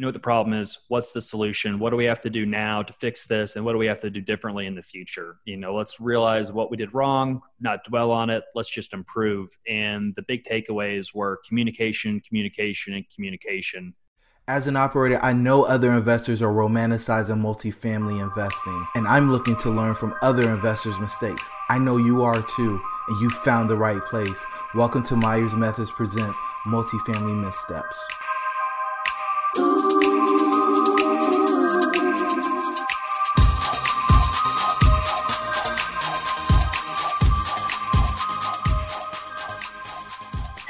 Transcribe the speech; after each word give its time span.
know 0.00 0.08
what 0.08 0.14
the 0.14 0.20
problem 0.20 0.54
is? 0.54 0.78
What's 0.88 1.12
the 1.12 1.20
solution? 1.20 1.78
What 1.78 1.90
do 1.90 1.96
we 1.96 2.06
have 2.06 2.20
to 2.22 2.30
do 2.30 2.46
now 2.46 2.82
to 2.82 2.92
fix 2.92 3.26
this? 3.26 3.56
And 3.56 3.64
what 3.64 3.72
do 3.72 3.78
we 3.78 3.86
have 3.86 4.00
to 4.00 4.10
do 4.10 4.20
differently 4.20 4.66
in 4.66 4.74
the 4.74 4.82
future? 4.82 5.38
You 5.44 5.56
know 5.56 5.74
let's 5.74 6.00
realize 6.00 6.52
what 6.52 6.70
we 6.70 6.76
did 6.76 6.94
wrong 6.94 7.42
not 7.60 7.84
dwell 7.84 8.10
on 8.10 8.30
it. 8.30 8.44
Let's 8.54 8.70
just 8.70 8.92
improve. 8.92 9.50
And 9.68 10.14
the 10.14 10.22
big 10.22 10.44
takeaways 10.44 11.14
were 11.14 11.40
communication 11.46 12.20
communication 12.20 12.94
and 12.94 13.04
communication. 13.14 13.94
As 14.48 14.66
an 14.66 14.76
operator, 14.76 15.20
I 15.22 15.32
know 15.32 15.62
other 15.62 15.92
investors 15.92 16.42
are 16.42 16.52
romanticizing 16.52 17.40
multifamily 17.40 18.20
investing, 18.20 18.86
and 18.96 19.06
I'm 19.06 19.30
looking 19.30 19.54
to 19.56 19.70
learn 19.70 19.94
from 19.94 20.16
other 20.22 20.50
investors' 20.50 20.98
mistakes. 20.98 21.48
I 21.68 21.78
know 21.78 21.98
you 21.98 22.22
are 22.22 22.42
too, 22.56 22.80
and 23.08 23.20
you 23.20 23.30
found 23.30 23.70
the 23.70 23.76
right 23.76 24.04
place. 24.06 24.44
Welcome 24.74 25.04
to 25.04 25.14
Myers 25.14 25.54
Methods 25.54 25.92
Presents 25.92 26.36
Multifamily 26.66 27.40
Missteps. 27.40 27.96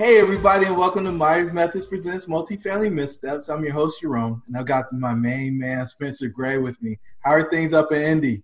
Hey, 0.01 0.19
everybody, 0.19 0.65
and 0.65 0.79
welcome 0.79 1.05
to 1.05 1.13
Myers 1.13 1.53
Methods 1.53 1.85
Presents 1.85 2.25
Multifamily 2.25 2.91
Missteps. 2.91 3.51
I'm 3.51 3.63
your 3.63 3.75
host, 3.75 4.01
Jerome, 4.01 4.43
and 4.47 4.57
I've 4.57 4.65
got 4.65 4.91
my 4.95 5.13
main 5.13 5.59
man, 5.59 5.87
Spencer 5.87 6.29
Gray, 6.29 6.57
with 6.57 6.81
me. 6.81 6.97
How 7.23 7.33
are 7.33 7.51
things 7.51 7.75
up 7.75 7.93
in 7.93 8.01
Indy? 8.01 8.43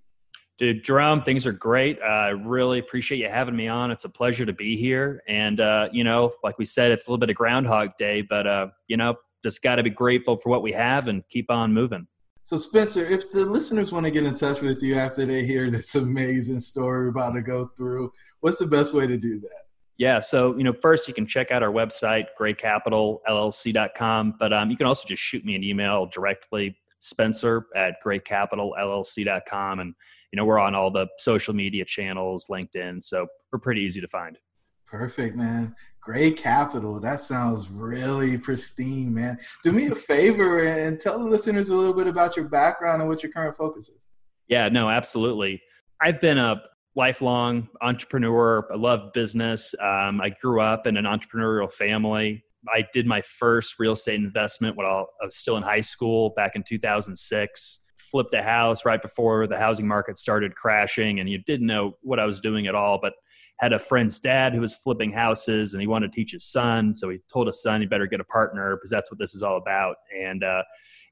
Dude, 0.59 0.84
Jerome, 0.84 1.23
things 1.23 1.46
are 1.46 1.52
great. 1.52 1.98
Uh, 2.02 2.05
I 2.05 2.29
really 2.29 2.79
appreciate 2.79 3.16
you 3.16 3.30
having 3.30 3.56
me 3.56 3.69
on. 3.69 3.91
It's 3.91 4.05
a 4.05 4.10
pleasure 4.10 4.45
to 4.45 4.52
be 4.52 4.77
here. 4.77 5.23
And, 5.29 5.59
uh, 5.59 5.88
you 5.92 6.05
know, 6.05 6.34
like 6.45 6.59
we 6.59 6.66
said, 6.66 6.91
it's 6.92 7.06
a 7.06 7.10
little 7.10 7.20
bit 7.20 7.30
of 7.30 7.37
Groundhog 7.37 7.96
Day, 7.96 8.20
but, 8.20 8.46
uh, 8.46 8.66
you 8.87 8.98
know, 8.98 9.15
just 9.43 9.62
got 9.62 9.77
to 9.77 9.82
be 9.82 9.88
grateful 9.88 10.37
for 10.37 10.51
what 10.51 10.62
we 10.62 10.73
have 10.73 11.09
and 11.09 11.27
keep 11.30 11.51
on 11.51 11.73
moving. 11.73 12.07
So, 12.43 12.59
Spencer, 12.59 13.07
if 13.07 13.30
the 13.30 13.46
listeners 13.46 13.93
want 13.93 14.04
to 14.04 14.12
get 14.12 14.27
in 14.27 14.34
touch 14.34 14.60
with 14.60 14.82
you 14.82 14.96
after 14.96 15.24
they 15.24 15.46
hear 15.46 15.70
this 15.70 15.95
amazing 15.95 16.59
story 16.59 17.04
we're 17.04 17.09
about 17.09 17.32
to 17.32 17.41
go 17.41 17.70
through, 17.79 18.13
what's 18.41 18.59
the 18.59 18.66
best 18.66 18.93
way 18.93 19.07
to 19.07 19.16
do 19.16 19.41
that? 19.41 19.66
Yeah. 19.99 20.21
So, 20.21 20.57
you 20.57 20.65
know, 20.65 20.75
first 20.75 21.09
you 21.09 21.15
can 21.15 21.27
check 21.27 21.51
out 21.51 21.63
our 21.63 21.73
website, 21.73 22.27
graycapitalllc.com, 22.39 24.35
but 24.38 24.53
um, 24.53 24.71
you 24.71 24.77
can 24.77 24.87
also 24.87 25.09
just 25.09 25.23
shoot 25.23 25.45
me 25.45 25.55
an 25.55 25.65
email 25.65 26.07
directly, 26.07 26.77
Spencer 26.99 27.66
at 27.75 27.95
graycapitalllc.com. 28.05 29.80
And, 29.80 29.95
you 30.33 30.37
know, 30.37 30.45
we're 30.45 30.59
on 30.59 30.75
all 30.75 30.91
the 30.91 31.07
social 31.19 31.55
media 31.55 31.85
channels, 31.85 32.47
LinkedIn. 32.51 33.03
So 33.03 33.27
we're 33.51 33.59
pretty 33.59 33.80
easy 33.83 34.01
to 34.01 34.09
find. 34.09 34.38
Perfect, 34.87 35.35
man. 35.35 35.75
Gray 36.01 36.31
Capital. 36.31 37.01
That 37.01 37.21
sounds 37.21 37.71
really 37.71 38.38
pristine, 38.38 39.13
man. 39.13 39.38
Do 39.65 39.73
me 39.73 39.88
a 39.88 39.95
favor 39.95 40.60
and 40.60 41.01
tell 41.01 41.19
the 41.19 41.25
listeners 41.25 41.71
a 41.71 41.75
little 41.75 41.95
bit 41.95 42.07
about 42.07 42.37
your 42.37 42.49
background 42.49 43.03
and 43.03 43.09
what 43.09 43.23
your 43.23 43.33
current 43.33 43.57
focus 43.57 43.88
is. 43.88 43.99
Yeah, 44.47 44.69
no, 44.69 44.88
absolutely. 44.88 45.60
I've 46.01 46.21
been 46.21 46.38
a 46.38 46.63
lifelong 46.97 47.69
entrepreneur. 47.83 48.66
I 48.73 48.77
love 48.77 49.13
business. 49.13 49.75
Um, 49.80 50.21
I 50.21 50.30
grew 50.41 50.61
up 50.61 50.87
in 50.87 50.97
an 50.97 51.05
entrepreneurial 51.05 51.71
family. 51.71 52.43
I 52.75 52.85
did 52.93 53.07
my 53.07 53.21
first 53.21 53.79
real 53.79 53.93
estate 53.93 54.16
investment 54.16 54.77
when 54.77 54.87
I 54.87 55.05
was 55.23 55.37
still 55.37 55.57
in 55.57 55.63
high 55.63 55.83
school 55.83 56.30
back 56.35 56.57
in 56.57 56.65
2006. 56.66 57.79
Flipped 57.97 58.35
a 58.35 58.43
house 58.43 58.85
right 58.85 59.01
before 59.01 59.47
the 59.47 59.59
housing 59.59 59.87
market 59.87 60.16
started 60.16 60.57
crashing, 60.57 61.21
and 61.21 61.29
you 61.29 61.38
didn't 61.38 61.66
know 61.66 61.97
what 62.03 62.19
I 62.19 62.25
was 62.25 62.41
doing 62.41 62.66
at 62.66 62.75
all. 62.75 62.99
But 63.01 63.13
had 63.59 63.73
a 63.73 63.79
friend's 63.79 64.19
dad 64.19 64.55
who 64.55 64.60
was 64.60 64.75
flipping 64.75 65.12
houses, 65.12 65.75
and 65.75 65.81
he 65.81 65.87
wanted 65.87 66.12
to 66.12 66.16
teach 66.16 66.33
his 66.33 66.44
son. 66.44 66.94
So 66.94 67.09
he 67.09 67.19
told 67.33 67.47
his 67.47 67.62
son, 67.62 67.83
"You 67.83 67.88
better 67.88 68.06
get 68.06 68.21
a 68.21 68.25
partner 68.25 68.77
because 68.77 68.91
that's 68.91 69.10
what 69.10 69.19
this 69.19 69.34
is 69.34 69.43
all 69.43 69.56
about." 69.56 69.97
And 70.16 70.44
uh, 70.44 70.62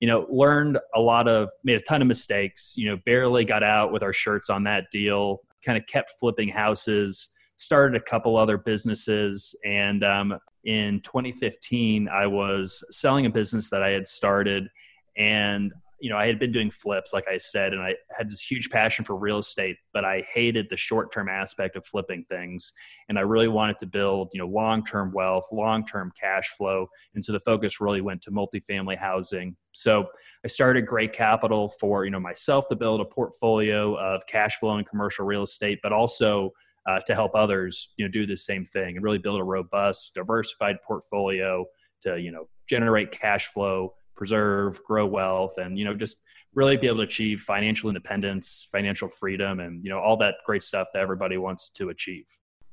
you 0.01 0.09
know, 0.09 0.27
learned 0.31 0.79
a 0.95 1.01
lot 1.01 1.29
of, 1.29 1.49
made 1.65 1.77
a 1.77 1.81
ton 1.81 2.01
of 2.01 2.09
mistakes. 2.09 2.75
You 2.77 2.91
know, 2.91 2.99
barely 3.05 3.45
got 3.45 3.63
out 3.63 3.93
with 3.93 4.03
our 4.03 4.13
shirts 4.13 4.49
on 4.49 4.65
that 4.65 4.87
deal 4.93 5.41
kind 5.65 5.79
of 5.79 5.87
kept 5.87 6.15
flipping 6.19 6.49
houses, 6.49 7.31
started 7.57 8.01
a 8.01 8.05
couple 8.05 8.37
other 8.37 8.59
businesses. 8.59 9.55
And 9.65 10.05
um, 10.05 10.39
in 10.65 11.01
2015, 11.01 12.09
I 12.09 12.27
was 12.27 12.85
selling 12.91 13.27
a 13.27 13.31
business 13.31 13.71
that 13.71 13.83
I 13.83 13.91
had 13.91 14.07
started. 14.07 14.69
And 15.17 15.73
you 16.05 16.11
know, 16.11 16.19
I 16.19 16.27
had 16.27 16.39
been 16.39 16.53
doing 16.53 16.71
flips, 16.71 17.15
like 17.15 17.27
I 17.27 17.39
said, 17.39 17.73
and 17.73 17.81
I 17.81 17.95
had 18.15 18.29
this 18.29 18.43
huge 18.43 18.69
passion 18.69 19.07
for 19.07 19.17
real 19.17 19.39
estate, 19.39 19.79
but 19.95 20.05
I 20.05 20.23
hated 20.31 20.67
the 20.69 20.77
short 20.77 21.11
term 21.11 21.31
aspect 21.31 21.77
of 21.77 21.87
flipping 21.87 22.27
things. 22.29 22.75
And 23.09 23.19
I 23.19 23.23
really 23.23 23.49
wanted 23.49 23.79
to 23.79 23.87
build, 23.87 24.29
you 24.35 24.39
know, 24.39 24.47
long 24.47 24.85
term 24.85 25.13
wealth, 25.15 25.47
long 25.51 25.87
term 25.87 26.13
cash 26.21 26.51
flow. 26.59 26.89
And 27.15 27.25
so 27.25 27.33
the 27.33 27.41
focus 27.41 27.81
really 27.81 28.03
went 28.03 28.21
to 28.25 28.31
multifamily 28.31 28.99
housing. 28.99 29.57
So 29.73 30.07
I 30.45 30.49
started 30.49 30.83
Gray 30.83 31.09
Capital 31.09 31.71
for, 31.81 32.05
you 32.05 32.11
know, 32.11 32.21
myself 32.21 32.69
to 32.69 32.77
build 32.77 33.01
a 33.01 33.07
portfolio 33.07 33.95
of 33.95 34.27
cash 34.27 34.59
flow 34.59 34.77
and 34.77 34.87
commercial 34.87 35.25
real 35.25 35.45
estate, 35.45 35.79
but 35.83 35.95
also 35.95 36.51
uh, 36.87 37.01
to 37.07 37.15
help 37.15 37.35
others, 37.35 37.95
you 37.97 38.05
know, 38.05 38.11
do 38.11 38.27
the 38.27 38.37
same 38.37 38.67
thing 38.67 38.97
and 38.97 39.03
really 39.03 39.17
build 39.17 39.41
a 39.41 39.45
robust, 39.45 40.13
diversified 40.15 40.77
portfolio 40.87 41.65
to, 42.03 42.21
you 42.21 42.31
know, 42.31 42.47
generate 42.69 43.11
cash 43.11 43.47
flow 43.47 43.95
preserve, 44.15 44.83
grow 44.85 45.07
wealth, 45.07 45.59
and 45.59 45.79
you 45.79 45.85
know 45.85 45.95
just 45.95 46.19
really 46.55 46.77
be 46.77 46.87
able 46.87 46.99
to 46.99 47.03
achieve 47.03 47.41
financial 47.41 47.91
independence, 47.91 48.69
financial 48.71 49.09
freedom, 49.09 49.61
and 49.61 49.85
you 49.85 49.91
know 49.91 49.99
all 49.99 50.17
that 50.17 50.37
great 50.47 50.63
stuff 50.63 50.89
that 50.93 51.01
everybody 51.01 51.37
wants 51.37 51.69
to 51.71 51.91
achieve. 51.91 52.27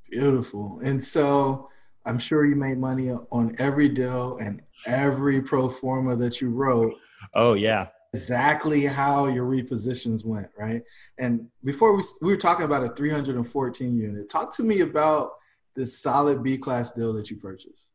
Beautiful. 0.09 0.81
And 0.83 1.01
so 1.01 1.69
I'm 2.05 2.19
sure 2.19 2.45
you 2.45 2.55
made 2.55 2.77
money 2.77 3.11
on 3.11 3.55
every 3.59 3.89
deal 3.89 4.37
and 4.37 4.61
every 4.85 5.41
pro 5.41 5.69
forma 5.69 6.15
that 6.17 6.41
you 6.41 6.49
wrote. 6.49 6.93
Oh 7.33 7.53
yeah. 7.53 7.87
Exactly 8.13 8.85
how 8.85 9.27
your 9.27 9.45
repositions 9.45 10.25
went, 10.25 10.47
right? 10.57 10.81
And 11.19 11.47
before 11.63 11.95
we 11.95 12.03
we 12.21 12.27
were 12.27 12.37
talking 12.37 12.65
about 12.65 12.83
a 12.83 12.89
314 12.89 13.97
unit. 13.97 14.29
Talk 14.29 14.53
to 14.57 14.63
me 14.63 14.81
about 14.81 15.31
this 15.75 16.01
solid 16.01 16.43
B 16.43 16.57
class 16.57 16.93
deal 16.93 17.13
that 17.13 17.29
you 17.29 17.37
purchased. 17.37 17.85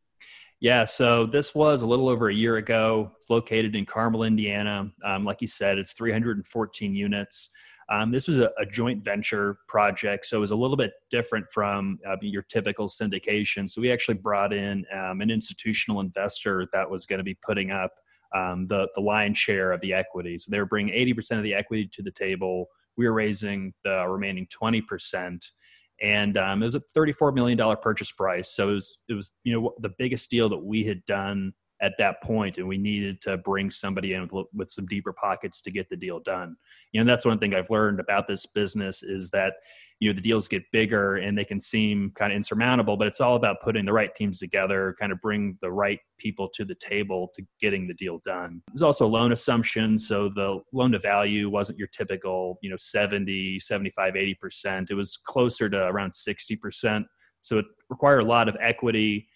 Yeah, 0.59 0.85
so 0.85 1.27
this 1.27 1.53
was 1.53 1.83
a 1.83 1.87
little 1.87 2.09
over 2.09 2.29
a 2.29 2.33
year 2.33 2.57
ago. 2.57 3.11
It's 3.17 3.29
located 3.29 3.75
in 3.75 3.85
Carmel, 3.85 4.23
Indiana. 4.23 4.91
Um, 5.05 5.23
like 5.23 5.39
you 5.39 5.47
said, 5.47 5.77
it's 5.77 5.93
314 5.93 6.95
units. 6.95 7.51
Um, 7.89 8.11
this 8.11 8.27
was 8.27 8.39
a, 8.39 8.51
a, 8.59 8.65
joint 8.65 9.05
venture 9.05 9.59
project, 9.69 10.25
so 10.25 10.37
it 10.37 10.39
was 10.41 10.51
a 10.51 10.55
little 10.55 10.75
bit 10.75 10.91
different 11.09 11.45
from 11.53 11.99
uh, 12.05 12.17
your 12.21 12.41
typical 12.41 12.89
syndication. 12.89 13.69
So 13.69 13.81
we 13.81 13.91
actually 13.91 14.15
brought 14.15 14.51
in 14.51 14.85
um, 14.93 15.21
an 15.21 15.29
institutional 15.29 16.01
investor 16.01 16.67
that 16.73 16.89
was 16.89 17.05
going 17.05 17.19
to 17.19 17.23
be 17.23 17.35
putting 17.35 17.71
up 17.71 17.93
um, 18.35 18.67
the 18.67 18.89
the 18.95 19.01
lion's 19.01 19.37
share 19.37 19.71
of 19.71 19.79
the 19.79 19.93
equity. 19.93 20.37
So 20.37 20.51
they 20.51 20.59
were 20.59 20.65
bringing 20.65 20.93
80% 20.93 21.37
of 21.37 21.43
the 21.43 21.53
equity 21.53 21.89
to 21.93 22.01
the 22.01 22.11
table. 22.11 22.67
We 22.97 23.05
were 23.05 23.13
raising 23.13 23.73
the 23.85 24.05
remaining 24.05 24.47
20 24.51 24.81
percent 24.81 25.45
and 26.01 26.37
um, 26.37 26.61
it 26.61 26.65
was 26.65 26.75
a 26.75 26.81
$34 26.95 27.33
million 27.33 27.59
purchase 27.81 28.11
price. 28.11 28.49
So 28.49 28.69
it 28.69 28.73
was, 28.73 29.01
it 29.09 29.13
was, 29.13 29.31
you 29.43 29.53
know, 29.53 29.73
the 29.79 29.93
biggest 29.97 30.29
deal 30.29 30.49
that 30.49 30.63
we 30.63 30.83
had 30.83 31.03
done 31.05 31.53
at 31.81 31.93
that 31.97 32.21
point 32.23 32.57
and 32.57 32.67
we 32.67 32.77
needed 32.77 33.21
to 33.21 33.37
bring 33.37 33.69
somebody 33.69 34.13
in 34.13 34.27
with, 34.31 34.47
with, 34.53 34.69
some 34.69 34.85
deeper 34.85 35.13
pockets 35.13 35.61
to 35.61 35.71
get 35.71 35.89
the 35.89 35.95
deal 35.95 36.19
done. 36.19 36.55
You 36.91 37.03
know 37.03 37.09
that's 37.09 37.25
one 37.25 37.39
thing 37.39 37.53
i've 37.53 37.69
learned 37.69 37.99
about 37.99 38.27
this 38.27 38.45
business 38.45 39.03
is 39.03 39.29
that 39.31 39.53
you 39.99 40.09
know 40.09 40.15
the 40.15 40.21
deals 40.21 40.47
get 40.47 40.63
bigger 40.71 41.17
and 41.17 41.37
they 41.37 41.45
can 41.45 41.59
seem 41.59 42.11
kind 42.15 42.31
of 42.31 42.35
insurmountable 42.35 42.97
but 42.97 43.07
it's 43.07 43.21
all 43.21 43.35
about 43.35 43.61
putting 43.61 43.85
the 43.85 43.93
right 43.93 44.13
teams 44.15 44.39
together 44.39 44.95
kind 44.99 45.11
of 45.11 45.19
bring 45.21 45.57
the 45.61 45.71
right 45.71 45.99
people 46.17 46.49
to 46.53 46.65
the 46.65 46.75
table 46.75 47.29
to 47.33 47.43
getting 47.59 47.87
the 47.87 47.93
deal 47.93 48.19
done. 48.23 48.61
There's 48.69 48.81
also 48.81 49.07
loan 49.07 49.31
assumptions 49.31 50.07
so 50.07 50.29
the 50.29 50.59
loan 50.73 50.91
to 50.91 50.99
value 50.99 51.49
wasn't 51.49 51.79
your 51.79 51.87
typical 51.87 52.57
you 52.61 52.69
know 52.69 52.77
70 52.77 53.59
75 53.59 54.13
80% 54.13 54.89
it 54.89 54.95
was 54.95 55.17
closer 55.17 55.69
to 55.69 55.87
around 55.87 56.11
60% 56.11 57.05
so 57.41 57.59
it 57.59 57.65
required 57.89 58.23
a 58.23 58.27
lot 58.27 58.49
of 58.49 58.57
equity 58.61 59.27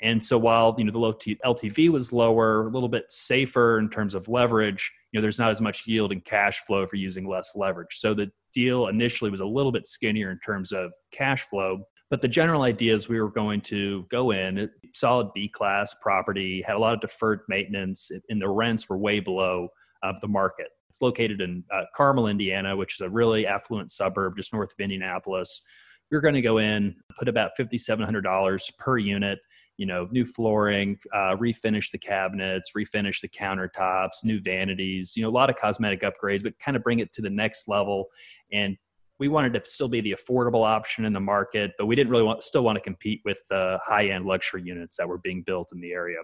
and 0.00 0.22
so 0.22 0.36
while 0.36 0.74
you 0.78 0.84
know 0.84 0.92
the 0.92 0.98
low 0.98 1.12
T- 1.12 1.38
LTV 1.44 1.90
was 1.90 2.12
lower, 2.12 2.66
a 2.66 2.70
little 2.70 2.88
bit 2.88 3.04
safer 3.08 3.78
in 3.78 3.88
terms 3.88 4.14
of 4.14 4.28
leverage, 4.28 4.92
you 5.12 5.18
know 5.18 5.22
there's 5.22 5.38
not 5.38 5.50
as 5.50 5.60
much 5.60 5.86
yield 5.86 6.12
and 6.12 6.24
cash 6.24 6.60
flow 6.60 6.86
for 6.86 6.96
using 6.96 7.28
less 7.28 7.52
leverage. 7.56 7.96
So 7.98 8.14
the 8.14 8.30
deal 8.52 8.88
initially 8.88 9.30
was 9.30 9.40
a 9.40 9.46
little 9.46 9.72
bit 9.72 9.86
skinnier 9.86 10.30
in 10.30 10.38
terms 10.40 10.72
of 10.72 10.92
cash 11.12 11.42
flow, 11.42 11.84
but 12.10 12.20
the 12.20 12.28
general 12.28 12.62
idea 12.62 12.94
is 12.94 13.08
we 13.08 13.20
were 13.20 13.30
going 13.30 13.60
to 13.62 14.06
go 14.10 14.30
in 14.30 14.70
solid 14.94 15.28
B 15.34 15.48
class 15.48 15.94
property, 16.00 16.62
had 16.62 16.76
a 16.76 16.78
lot 16.78 16.94
of 16.94 17.00
deferred 17.00 17.40
maintenance, 17.48 18.10
and 18.28 18.40
the 18.40 18.48
rents 18.48 18.88
were 18.88 18.98
way 18.98 19.20
below 19.20 19.68
uh, 20.02 20.12
the 20.20 20.28
market. 20.28 20.68
It's 20.90 21.02
located 21.02 21.40
in 21.40 21.64
uh, 21.72 21.82
Carmel, 21.94 22.28
Indiana, 22.28 22.76
which 22.76 22.94
is 22.94 23.00
a 23.00 23.10
really 23.10 23.46
affluent 23.46 23.90
suburb 23.90 24.36
just 24.36 24.52
north 24.52 24.72
of 24.72 24.82
Indianapolis. 24.82 25.62
We 26.10 26.16
were 26.16 26.22
going 26.22 26.34
to 26.34 26.40
go 26.40 26.58
in, 26.58 26.94
put 27.18 27.28
about 27.28 27.50
$5,700 27.58 28.78
per 28.78 28.98
unit 28.98 29.40
you 29.76 29.86
know, 29.86 30.08
new 30.10 30.24
flooring, 30.24 30.98
uh, 31.12 31.36
refinish 31.36 31.90
the 31.90 31.98
cabinets, 31.98 32.72
refinish 32.76 33.20
the 33.20 33.28
countertops, 33.28 34.24
new 34.24 34.40
vanities, 34.40 35.14
you 35.16 35.22
know, 35.22 35.28
a 35.28 35.30
lot 35.30 35.50
of 35.50 35.56
cosmetic 35.56 36.02
upgrades, 36.02 36.42
but 36.42 36.58
kind 36.58 36.76
of 36.76 36.82
bring 36.82 36.98
it 36.98 37.12
to 37.12 37.22
the 37.22 37.30
next 37.30 37.68
level. 37.68 38.06
And 38.52 38.76
we 39.18 39.28
wanted 39.28 39.54
to 39.54 39.62
still 39.64 39.88
be 39.88 40.00
the 40.00 40.14
affordable 40.14 40.66
option 40.66 41.04
in 41.04 41.12
the 41.12 41.20
market, 41.20 41.72
but 41.78 41.86
we 41.86 41.96
didn't 41.96 42.10
really 42.10 42.22
want, 42.24 42.44
still 42.44 42.64
want 42.64 42.76
to 42.76 42.82
compete 42.82 43.20
with 43.24 43.38
the 43.48 43.78
high 43.84 44.08
end 44.08 44.26
luxury 44.26 44.62
units 44.62 44.96
that 44.96 45.08
were 45.08 45.18
being 45.18 45.42
built 45.46 45.68
in 45.72 45.80
the 45.80 45.92
area. 45.92 46.18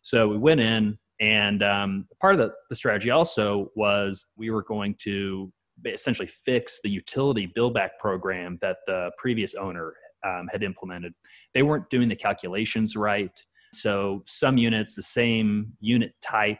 So 0.00 0.28
we 0.28 0.38
went 0.38 0.60
in, 0.60 0.96
And 1.22 1.62
um, 1.62 2.08
part 2.20 2.34
of 2.34 2.40
the, 2.40 2.52
the 2.68 2.74
strategy 2.74 3.10
also 3.10 3.70
was 3.76 4.26
we 4.36 4.50
were 4.50 4.64
going 4.64 4.96
to 5.02 5.52
essentially 5.86 6.26
fix 6.26 6.80
the 6.82 6.90
utility 6.90 7.50
bill 7.54 7.70
back 7.70 7.98
program 7.98 8.58
that 8.60 8.78
the 8.86 9.12
previous 9.18 9.54
owner 9.54 9.94
um, 10.24 10.48
had 10.52 10.62
implemented. 10.62 11.14
They 11.54 11.62
weren't 11.62 11.90
doing 11.90 12.08
the 12.08 12.16
calculations 12.16 12.96
right. 12.96 13.32
So 13.72 14.22
some 14.26 14.58
units, 14.58 14.94
the 14.94 15.02
same 15.02 15.72
unit 15.80 16.12
type 16.22 16.58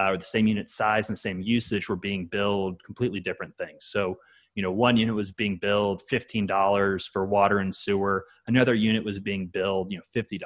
uh, 0.00 0.10
or 0.10 0.18
the 0.18 0.24
same 0.24 0.46
unit 0.46 0.68
size 0.68 1.08
and 1.08 1.16
the 1.16 1.20
same 1.20 1.40
usage 1.40 1.88
were 1.88 1.96
being 1.96 2.26
billed 2.26 2.80
completely 2.84 3.20
different 3.20 3.56
things. 3.56 3.86
So 3.86 4.18
you 4.54 4.62
know 4.62 4.70
one 4.70 4.96
unit 4.96 5.14
was 5.14 5.32
being 5.32 5.56
billed 5.56 6.02
$15 6.10 7.10
for 7.10 7.26
water 7.26 7.58
and 7.58 7.74
sewer 7.74 8.24
another 8.46 8.74
unit 8.74 9.04
was 9.04 9.18
being 9.18 9.48
billed 9.48 9.90
you 9.90 9.98
know 9.98 10.04
$50 10.14 10.40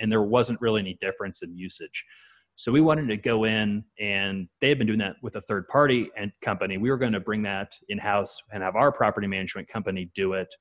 and 0.00 0.10
there 0.10 0.22
wasn't 0.22 0.60
really 0.60 0.80
any 0.80 0.94
difference 1.00 1.42
in 1.42 1.56
usage 1.56 2.04
so 2.56 2.70
we 2.70 2.80
wanted 2.80 3.08
to 3.08 3.16
go 3.16 3.44
in 3.44 3.84
and 3.98 4.48
they 4.60 4.68
had 4.68 4.78
been 4.78 4.86
doing 4.86 4.98
that 4.98 5.16
with 5.22 5.36
a 5.36 5.40
third 5.40 5.66
party 5.68 6.10
and 6.16 6.32
company 6.42 6.76
we 6.76 6.90
were 6.90 6.98
going 6.98 7.12
to 7.12 7.20
bring 7.20 7.42
that 7.42 7.72
in 7.88 7.98
house 7.98 8.42
and 8.52 8.62
have 8.62 8.76
our 8.76 8.92
property 8.92 9.26
management 9.26 9.68
company 9.68 10.10
do 10.14 10.32
it 10.32 10.52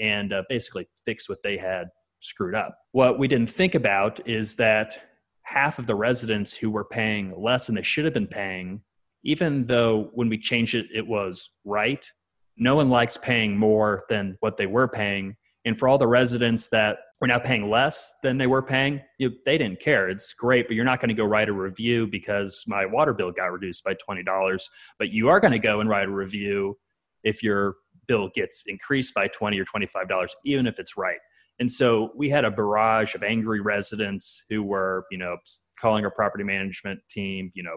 and 0.00 0.32
uh, 0.32 0.42
basically 0.48 0.88
fix 1.04 1.28
what 1.28 1.42
they 1.42 1.56
had 1.56 1.88
screwed 2.20 2.54
up 2.54 2.78
what 2.92 3.18
we 3.18 3.28
didn't 3.28 3.50
think 3.50 3.74
about 3.74 4.26
is 4.26 4.56
that 4.56 5.10
half 5.42 5.78
of 5.78 5.86
the 5.86 5.94
residents 5.94 6.56
who 6.56 6.70
were 6.70 6.84
paying 6.84 7.34
less 7.36 7.66
than 7.66 7.74
they 7.74 7.82
should 7.82 8.04
have 8.04 8.14
been 8.14 8.26
paying 8.26 8.80
even 9.24 9.64
though 9.66 10.10
when 10.14 10.28
we 10.28 10.38
changed 10.38 10.74
it 10.74 10.86
it 10.94 11.06
was 11.06 11.50
right 11.64 12.10
no 12.56 12.76
one 12.76 12.88
likes 12.88 13.16
paying 13.16 13.56
more 13.56 14.04
than 14.08 14.36
what 14.40 14.56
they 14.56 14.66
were 14.66 14.88
paying. 14.88 15.36
And 15.64 15.78
for 15.78 15.88
all 15.88 15.98
the 15.98 16.06
residents 16.06 16.68
that 16.68 16.98
were 17.20 17.26
now 17.26 17.38
paying 17.38 17.70
less 17.70 18.12
than 18.22 18.36
they 18.36 18.46
were 18.46 18.62
paying, 18.62 19.00
you 19.18 19.30
know, 19.30 19.34
they 19.44 19.56
didn't 19.56 19.80
care. 19.80 20.08
It's 20.08 20.34
great, 20.34 20.66
but 20.68 20.74
you're 20.74 20.84
not 20.84 21.00
going 21.00 21.08
to 21.08 21.14
go 21.14 21.24
write 21.24 21.48
a 21.48 21.52
review 21.52 22.06
because 22.06 22.64
my 22.66 22.84
water 22.84 23.14
bill 23.14 23.32
got 23.32 23.46
reduced 23.46 23.82
by 23.82 23.94
$20. 23.94 24.68
But 24.98 25.10
you 25.10 25.28
are 25.28 25.40
going 25.40 25.52
to 25.52 25.58
go 25.58 25.80
and 25.80 25.88
write 25.88 26.08
a 26.08 26.12
review 26.12 26.78
if 27.22 27.42
your 27.42 27.76
bill 28.06 28.30
gets 28.34 28.64
increased 28.66 29.14
by 29.14 29.28
20 29.28 29.58
or 29.58 29.64
$25, 29.64 30.28
even 30.44 30.66
if 30.66 30.78
it's 30.78 30.96
right. 30.96 31.18
And 31.60 31.70
so 31.70 32.10
we 32.16 32.28
had 32.28 32.44
a 32.44 32.50
barrage 32.50 33.14
of 33.14 33.22
angry 33.22 33.60
residents 33.60 34.42
who 34.50 34.62
were, 34.62 35.04
you 35.10 35.18
know, 35.18 35.36
calling 35.78 36.04
our 36.04 36.10
property 36.10 36.42
management 36.42 37.00
team, 37.08 37.52
you 37.54 37.62
know, 37.62 37.76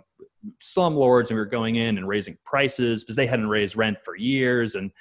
slumlords, 0.64 1.30
and 1.30 1.38
we 1.38 1.42
were 1.42 1.46
going 1.46 1.76
in 1.76 1.98
and 1.98 2.08
raising 2.08 2.38
prices 2.44 3.04
because 3.04 3.16
they 3.16 3.28
hadn't 3.28 3.50
raised 3.50 3.76
rent 3.76 3.98
for 4.04 4.16
years, 4.16 4.76
and 4.76 4.92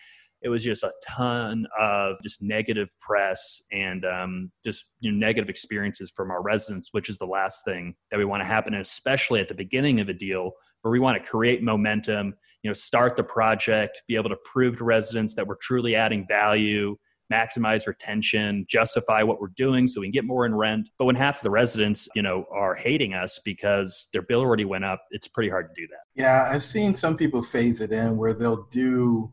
it 0.46 0.48
was 0.48 0.62
just 0.62 0.84
a 0.84 0.93
ton 1.04 1.66
of 1.76 2.14
just 2.22 2.40
negative 2.40 2.88
press 3.00 3.60
and 3.72 4.04
um, 4.04 4.52
just 4.64 4.87
you 5.00 5.10
know, 5.10 5.19
negative 5.19 5.50
experiences 5.50 6.12
from 6.14 6.31
our 6.31 6.40
residents, 6.40 6.90
which 6.93 7.08
is 7.08 7.19
the 7.19 7.26
last 7.26 7.64
thing 7.64 7.96
that 8.12 8.16
we 8.16 8.25
want 8.25 8.40
to 8.40 8.46
happen, 8.46 8.72
and 8.72 8.81
especially 8.81 9.40
at 9.40 9.48
the 9.48 9.54
beginning 9.54 9.98
of 9.98 10.08
a 10.08 10.14
deal 10.14 10.52
where 10.82 10.93
we 10.93 11.00
want 11.00 11.20
to 11.20 11.28
create 11.28 11.64
momentum, 11.64 12.32
you 12.62 12.70
know, 12.70 12.75
start 12.75 13.16
the 13.16 13.25
project, 13.25 14.02
be 14.06 14.14
able 14.14 14.31
to 14.31 14.37
prove 14.44 14.78
to 14.78 14.84
residents 14.84 15.34
that 15.34 15.48
we're 15.48 15.56
truly 15.56 15.96
adding 15.96 16.25
value 16.28 16.96
maximize 17.32 17.88
retention, 17.88 18.64
justify 18.69 19.22
what 19.22 19.40
we're 19.40 19.49
doing 19.56 19.87
so 19.87 20.00
we 20.00 20.06
can 20.06 20.12
get 20.12 20.25
more 20.25 20.46
in 20.46 20.54
rent. 20.54 20.90
But 20.99 21.06
when 21.06 21.16
half 21.16 21.38
of 21.38 21.42
the 21.42 21.50
residents, 21.50 22.08
you 22.14 22.22
know, 22.22 22.44
are 22.52 22.75
hating 22.75 23.14
us 23.14 23.40
because 23.44 24.08
their 24.12 24.22
bill 24.22 24.40
already 24.40 24.64
went 24.64 24.84
up, 24.84 25.02
it's 25.10 25.28
pretty 25.28 25.50
hard 25.50 25.69
to 25.75 25.81
do 25.81 25.88
that. 25.88 26.20
Yeah, 26.20 26.49
I've 26.52 26.62
seen 26.62 26.94
some 26.94 27.16
people 27.16 27.42
phase 27.42 27.81
it 27.81 27.90
in 27.90 28.16
where 28.16 28.32
they'll 28.32 28.64
do 28.70 29.32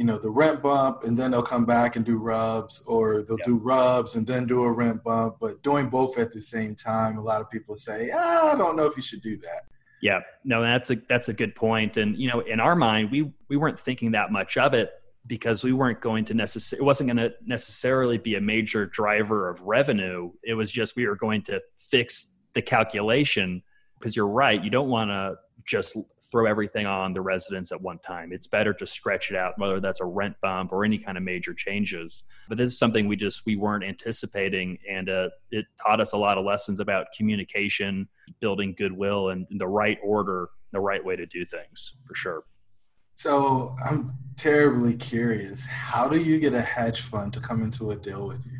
you 0.00 0.06
know 0.06 0.16
the 0.16 0.30
rent 0.30 0.62
bump 0.62 1.04
and 1.04 1.14
then 1.14 1.30
they'll 1.30 1.42
come 1.42 1.66
back 1.66 1.94
and 1.94 2.06
do 2.06 2.16
rubs 2.16 2.82
or 2.86 3.20
they'll 3.20 3.36
do 3.44 3.58
rubs 3.58 4.14
and 4.14 4.26
then 4.26 4.46
do 4.46 4.64
a 4.64 4.72
rent 4.72 5.04
bump 5.04 5.36
but 5.38 5.62
doing 5.62 5.90
both 5.90 6.18
at 6.18 6.32
the 6.32 6.40
same 6.40 6.74
time 6.74 7.18
a 7.18 7.20
lot 7.20 7.42
of 7.42 7.50
people 7.50 7.74
say 7.74 8.08
ah, 8.14 8.54
i 8.54 8.56
don't 8.56 8.76
know 8.76 8.86
if 8.86 8.96
you 8.96 9.02
should 9.02 9.20
do 9.20 9.36
that. 9.36 9.60
Yeah. 10.00 10.20
No 10.42 10.62
that's 10.62 10.90
a 10.90 10.96
that's 11.06 11.28
a 11.28 11.34
good 11.34 11.54
point 11.54 11.98
and 11.98 12.16
you 12.16 12.30
know 12.30 12.40
in 12.40 12.60
our 12.60 12.74
mind 12.74 13.10
we 13.10 13.30
we 13.48 13.58
weren't 13.58 13.78
thinking 13.78 14.12
that 14.12 14.32
much 14.32 14.56
of 14.56 14.72
it 14.72 14.90
because 15.26 15.62
we 15.62 15.74
weren't 15.74 16.00
going 16.00 16.24
to 16.24 16.32
necessarily 16.32 16.82
it 16.82 16.86
wasn't 16.86 17.06
going 17.06 17.18
to 17.18 17.34
necessarily 17.44 18.16
be 18.16 18.36
a 18.36 18.40
major 18.40 18.86
driver 18.86 19.50
of 19.50 19.60
revenue. 19.60 20.32
It 20.42 20.54
was 20.54 20.72
just 20.72 20.96
we 20.96 21.06
were 21.06 21.16
going 21.16 21.42
to 21.42 21.60
fix 21.76 22.30
the 22.54 22.62
calculation 22.62 23.62
because 23.98 24.16
you're 24.16 24.26
right 24.26 24.64
you 24.64 24.70
don't 24.70 24.88
want 24.88 25.10
to 25.10 25.34
just 25.70 25.96
throw 26.30 26.46
everything 26.46 26.84
on 26.84 27.14
the 27.14 27.20
residents 27.20 27.70
at 27.70 27.80
one 27.80 27.98
time 28.00 28.32
it's 28.32 28.46
better 28.46 28.74
to 28.74 28.86
stretch 28.86 29.30
it 29.30 29.36
out 29.36 29.54
whether 29.58 29.80
that's 29.80 30.00
a 30.00 30.04
rent 30.04 30.34
bump 30.42 30.72
or 30.72 30.84
any 30.84 30.98
kind 30.98 31.16
of 31.16 31.22
major 31.22 31.54
changes 31.54 32.24
but 32.48 32.58
this 32.58 32.72
is 32.72 32.78
something 32.78 33.06
we 33.06 33.16
just 33.16 33.42
we 33.46 33.56
weren't 33.56 33.84
anticipating 33.84 34.76
and 34.90 35.08
uh, 35.08 35.28
it 35.50 35.64
taught 35.80 36.00
us 36.00 36.12
a 36.12 36.16
lot 36.16 36.36
of 36.36 36.44
lessons 36.44 36.80
about 36.80 37.06
communication 37.16 38.08
building 38.40 38.74
goodwill 38.76 39.30
and 39.30 39.46
the 39.58 39.68
right 39.68 39.98
order 40.02 40.48
the 40.72 40.80
right 40.80 41.04
way 41.04 41.14
to 41.14 41.26
do 41.26 41.44
things 41.44 41.94
for 42.04 42.14
sure 42.14 42.44
so 43.20 43.76
I'm 43.84 44.14
terribly 44.34 44.96
curious. 44.96 45.66
How 45.66 46.08
do 46.08 46.18
you 46.18 46.38
get 46.38 46.54
a 46.54 46.62
hedge 46.62 47.02
fund 47.02 47.34
to 47.34 47.40
come 47.40 47.62
into 47.62 47.90
a 47.90 47.96
deal 47.96 48.26
with 48.26 48.46
you? 48.50 48.58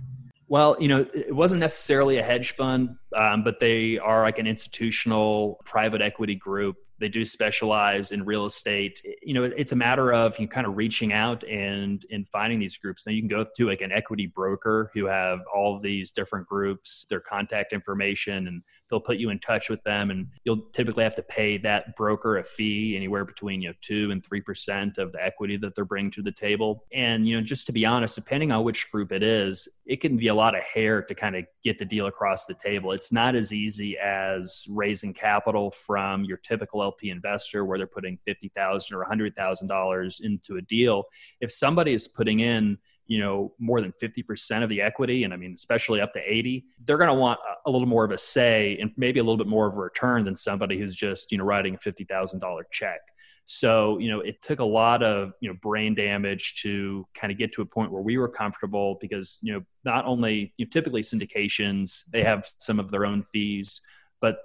Well, 0.48 0.76
you 0.78 0.88
know, 0.88 1.06
it 1.14 1.34
wasn't 1.34 1.60
necessarily 1.60 2.18
a 2.18 2.22
hedge 2.22 2.50
fund, 2.50 2.96
um, 3.16 3.42
but 3.42 3.58
they 3.58 3.98
are 3.98 4.22
like 4.22 4.38
an 4.38 4.46
institutional 4.46 5.60
private 5.64 6.02
equity 6.02 6.34
group 6.34 6.76
they 7.00 7.08
do 7.08 7.24
specialize 7.24 8.12
in 8.12 8.24
real 8.24 8.46
estate. 8.46 9.02
You 9.22 9.34
know 9.34 9.44
it's 9.44 9.72
a 9.72 9.76
matter 9.76 10.12
of 10.12 10.38
you 10.38 10.46
kind 10.46 10.66
of 10.66 10.76
reaching 10.76 11.12
out 11.12 11.42
and 11.44 12.04
and 12.10 12.28
finding 12.28 12.60
these 12.60 12.76
groups. 12.76 13.06
Now 13.06 13.12
you 13.12 13.22
can 13.22 13.28
go 13.28 13.44
to 13.56 13.66
like 13.66 13.80
an 13.80 13.90
equity 13.90 14.26
broker 14.26 14.90
who 14.94 15.06
have 15.06 15.40
all 15.52 15.78
these 15.78 16.10
different 16.10 16.46
groups 16.46 17.06
their 17.08 17.20
contact 17.20 17.72
information 17.72 18.46
and 18.46 18.62
they'll 18.88 19.00
put 19.00 19.16
you 19.16 19.30
in 19.30 19.38
touch 19.38 19.70
with 19.70 19.82
them 19.82 20.10
and 20.10 20.28
you'll 20.44 20.62
typically 20.72 21.02
have 21.02 21.16
to 21.16 21.22
pay 21.22 21.56
that 21.58 21.96
broker 21.96 22.38
a 22.38 22.44
fee 22.44 22.94
anywhere 22.96 23.24
between 23.24 23.62
you 23.62 23.70
know 23.70 23.74
2 23.80 24.10
and 24.10 24.22
3% 24.22 24.98
of 24.98 25.12
the 25.12 25.24
equity 25.24 25.56
that 25.56 25.74
they're 25.74 25.84
bringing 25.84 26.10
to 26.12 26.22
the 26.22 26.32
table. 26.32 26.84
And 26.92 27.26
you 27.26 27.36
know 27.36 27.42
just 27.42 27.66
to 27.66 27.72
be 27.72 27.86
honest 27.86 28.14
depending 28.14 28.52
on 28.52 28.62
which 28.62 28.90
group 28.92 29.10
it 29.10 29.22
is 29.22 29.68
it 29.86 30.00
can 30.00 30.16
be 30.16 30.28
a 30.28 30.34
lot 30.34 30.54
of 30.54 30.62
hair 30.62 31.02
to 31.02 31.14
kind 31.14 31.34
of 31.34 31.44
get 31.64 31.78
the 31.78 31.84
deal 31.84 32.06
across 32.06 32.44
the 32.44 32.54
table. 32.54 32.92
It's 32.92 33.10
not 33.10 33.34
as 33.34 33.52
easy 33.52 33.98
as 33.98 34.64
raising 34.70 35.12
capital 35.12 35.70
from 35.70 36.24
your 36.24 36.36
typical 36.36 36.80
LP 36.90 37.10
investor 37.10 37.64
where 37.64 37.78
they're 37.78 37.86
putting 37.86 38.18
fifty 38.24 38.50
thousand 38.54 38.96
or 38.96 39.04
hundred 39.04 39.36
thousand 39.36 39.68
dollars 39.68 40.20
into 40.22 40.56
a 40.56 40.62
deal. 40.62 41.04
If 41.40 41.52
somebody 41.52 41.92
is 41.92 42.08
putting 42.08 42.40
in 42.40 42.78
you 43.10 43.18
know 43.18 43.52
more 43.58 43.80
than 43.80 43.92
50% 44.00 44.62
of 44.62 44.68
the 44.68 44.80
equity 44.80 45.24
and 45.24 45.34
i 45.34 45.36
mean 45.36 45.52
especially 45.52 46.00
up 46.00 46.12
to 46.12 46.20
80 46.20 46.64
they're 46.84 46.96
going 46.96 47.08
to 47.08 47.14
want 47.14 47.40
a 47.66 47.70
little 47.70 47.88
more 47.88 48.04
of 48.04 48.12
a 48.12 48.18
say 48.18 48.78
and 48.80 48.92
maybe 48.96 49.18
a 49.18 49.22
little 49.22 49.36
bit 49.36 49.48
more 49.48 49.66
of 49.66 49.76
a 49.76 49.80
return 49.80 50.24
than 50.24 50.36
somebody 50.36 50.78
who's 50.78 50.94
just 50.94 51.32
you 51.32 51.38
know 51.38 51.44
writing 51.44 51.74
a 51.74 51.78
$50000 51.78 52.60
check 52.70 53.00
so 53.44 53.98
you 53.98 54.08
know 54.08 54.20
it 54.20 54.40
took 54.42 54.60
a 54.60 54.64
lot 54.64 55.02
of 55.02 55.32
you 55.40 55.48
know 55.48 55.56
brain 55.60 55.92
damage 55.92 56.54
to 56.62 57.04
kind 57.12 57.32
of 57.32 57.38
get 57.38 57.52
to 57.52 57.62
a 57.62 57.66
point 57.66 57.90
where 57.90 58.00
we 58.00 58.16
were 58.16 58.28
comfortable 58.28 58.96
because 59.00 59.40
you 59.42 59.52
know 59.52 59.60
not 59.84 60.04
only 60.04 60.52
you 60.56 60.64
know, 60.64 60.70
typically 60.70 61.02
syndications 61.02 62.04
they 62.12 62.22
have 62.22 62.48
some 62.58 62.78
of 62.78 62.92
their 62.92 63.04
own 63.04 63.24
fees 63.24 63.80
but 64.20 64.38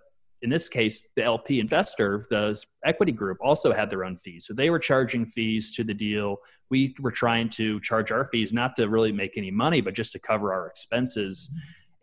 in 0.46 0.52
this 0.52 0.70
case, 0.70 1.08
the 1.16 1.24
LP 1.24 1.60
investor, 1.60 2.24
the 2.30 2.56
equity 2.86 3.12
group, 3.12 3.40
also 3.42 3.74
had 3.74 3.90
their 3.90 4.06
own 4.06 4.16
fees. 4.16 4.46
So 4.46 4.54
they 4.54 4.70
were 4.70 4.78
charging 4.78 5.26
fees 5.26 5.72
to 5.72 5.84
the 5.84 5.94
deal. 5.94 6.38
We 6.70 6.94
were 7.00 7.10
trying 7.10 7.50
to 7.50 7.80
charge 7.80 8.12
our 8.12 8.26
fees, 8.26 8.54
not 8.54 8.76
to 8.76 8.88
really 8.88 9.12
make 9.12 9.38
any 9.38 9.50
money, 9.50 9.82
but 9.82 9.96
just 9.96 10.14
to 10.14 10.20
cover 10.20 10.54
our 10.54 10.68
expenses. 10.68 11.50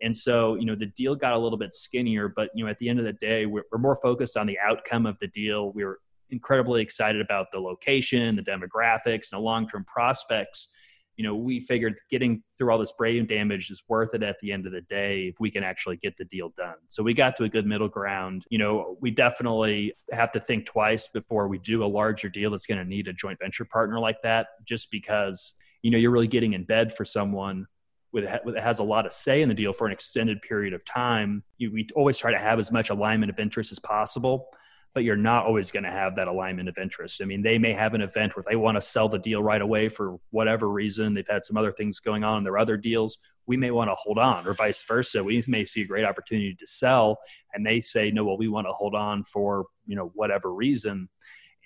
And 0.01 0.15
so, 0.15 0.55
you 0.55 0.65
know, 0.65 0.75
the 0.75 0.87
deal 0.87 1.15
got 1.15 1.31
a 1.31 1.37
little 1.37 1.57
bit 1.57 1.73
skinnier, 1.73 2.27
but, 2.27 2.49
you 2.53 2.65
know, 2.65 2.69
at 2.69 2.77
the 2.79 2.89
end 2.89 2.99
of 2.99 3.05
the 3.05 3.13
day, 3.13 3.45
we're, 3.45 3.63
we're 3.71 3.79
more 3.79 3.95
focused 3.95 4.35
on 4.35 4.45
the 4.45 4.59
outcome 4.59 5.05
of 5.05 5.17
the 5.19 5.27
deal. 5.27 5.71
We 5.71 5.85
were 5.85 5.99
incredibly 6.29 6.81
excited 6.81 7.21
about 7.21 7.47
the 7.53 7.59
location, 7.59 8.35
the 8.35 8.41
demographics, 8.41 9.31
and 9.31 9.39
the 9.39 9.39
long 9.39 9.69
term 9.69 9.85
prospects 9.85 10.67
you 11.15 11.23
know, 11.23 11.35
we 11.35 11.59
figured 11.59 11.99
getting 12.09 12.41
through 12.57 12.71
all 12.71 12.77
this 12.77 12.93
brain 12.93 13.25
damage 13.25 13.69
is 13.69 13.83
worth 13.87 14.13
it 14.13 14.23
at 14.23 14.39
the 14.39 14.51
end 14.51 14.65
of 14.65 14.71
the 14.71 14.81
day 14.81 15.27
if 15.27 15.35
we 15.39 15.51
can 15.51 15.63
actually 15.63 15.97
get 15.97 16.17
the 16.17 16.25
deal 16.25 16.49
done. 16.57 16.75
So 16.87 17.03
we 17.03 17.13
got 17.13 17.35
to 17.37 17.43
a 17.43 17.49
good 17.49 17.65
middle 17.65 17.87
ground. 17.87 18.45
You 18.49 18.57
know, 18.57 18.97
we 18.99 19.11
definitely 19.11 19.93
have 20.11 20.31
to 20.31 20.39
think 20.39 20.65
twice 20.65 21.07
before 21.07 21.47
we 21.47 21.59
do 21.59 21.83
a 21.83 21.85
larger 21.85 22.29
deal 22.29 22.51
that's 22.51 22.65
going 22.65 22.79
to 22.79 22.85
need 22.85 23.07
a 23.07 23.13
joint 23.13 23.39
venture 23.39 23.65
partner 23.65 23.99
like 23.99 24.21
that, 24.23 24.47
just 24.65 24.89
because, 24.89 25.53
you 25.81 25.91
know, 25.91 25.97
you're 25.97 26.11
really 26.11 26.27
getting 26.27 26.53
in 26.53 26.63
bed 26.63 26.91
for 26.91 27.05
someone 27.05 27.67
with, 28.11 28.25
has 28.57 28.79
a 28.79 28.83
lot 28.83 29.05
of 29.05 29.13
say 29.13 29.41
in 29.41 29.49
the 29.49 29.55
deal 29.55 29.73
for 29.73 29.85
an 29.85 29.93
extended 29.93 30.41
period 30.41 30.73
of 30.73 30.83
time. 30.85 31.43
You, 31.57 31.71
we 31.71 31.87
always 31.95 32.17
try 32.17 32.31
to 32.31 32.39
have 32.39 32.59
as 32.59 32.71
much 32.71 32.89
alignment 32.89 33.29
of 33.29 33.39
interest 33.39 33.71
as 33.71 33.79
possible 33.79 34.47
but 34.93 35.03
you're 35.03 35.15
not 35.15 35.45
always 35.45 35.71
going 35.71 35.83
to 35.83 35.91
have 35.91 36.15
that 36.15 36.27
alignment 36.27 36.69
of 36.69 36.77
interest. 36.77 37.21
I 37.21 37.25
mean, 37.25 37.41
they 37.41 37.57
may 37.57 37.73
have 37.73 37.93
an 37.93 38.01
event 38.01 38.35
where 38.35 38.45
they 38.47 38.55
want 38.55 38.75
to 38.75 38.81
sell 38.81 39.09
the 39.09 39.17
deal 39.17 39.41
right 39.41 39.61
away 39.61 39.89
for 39.89 40.17
whatever 40.29 40.69
reason. 40.69 41.13
They've 41.13 41.27
had 41.27 41.43
some 41.43 41.57
other 41.57 41.71
things 41.71 41.99
going 41.99 42.23
on 42.23 42.37
in 42.37 42.43
their 42.43 42.57
other 42.57 42.77
deals. 42.77 43.17
We 43.45 43.57
may 43.57 43.71
want 43.71 43.89
to 43.89 43.95
hold 43.95 44.19
on, 44.19 44.47
or 44.47 44.53
vice 44.53 44.83
versa. 44.83 45.23
We 45.23 45.41
may 45.47 45.65
see 45.65 45.81
a 45.81 45.87
great 45.87 46.05
opportunity 46.05 46.55
to 46.55 46.67
sell, 46.67 47.17
and 47.53 47.65
they 47.65 47.81
say, 47.81 48.11
no, 48.11 48.23
well, 48.23 48.37
we 48.37 48.47
want 48.47 48.67
to 48.67 48.71
hold 48.73 48.95
on 48.95 49.23
for 49.23 49.65
you 49.85 49.95
know 49.95 50.11
whatever 50.13 50.53
reason, 50.53 51.09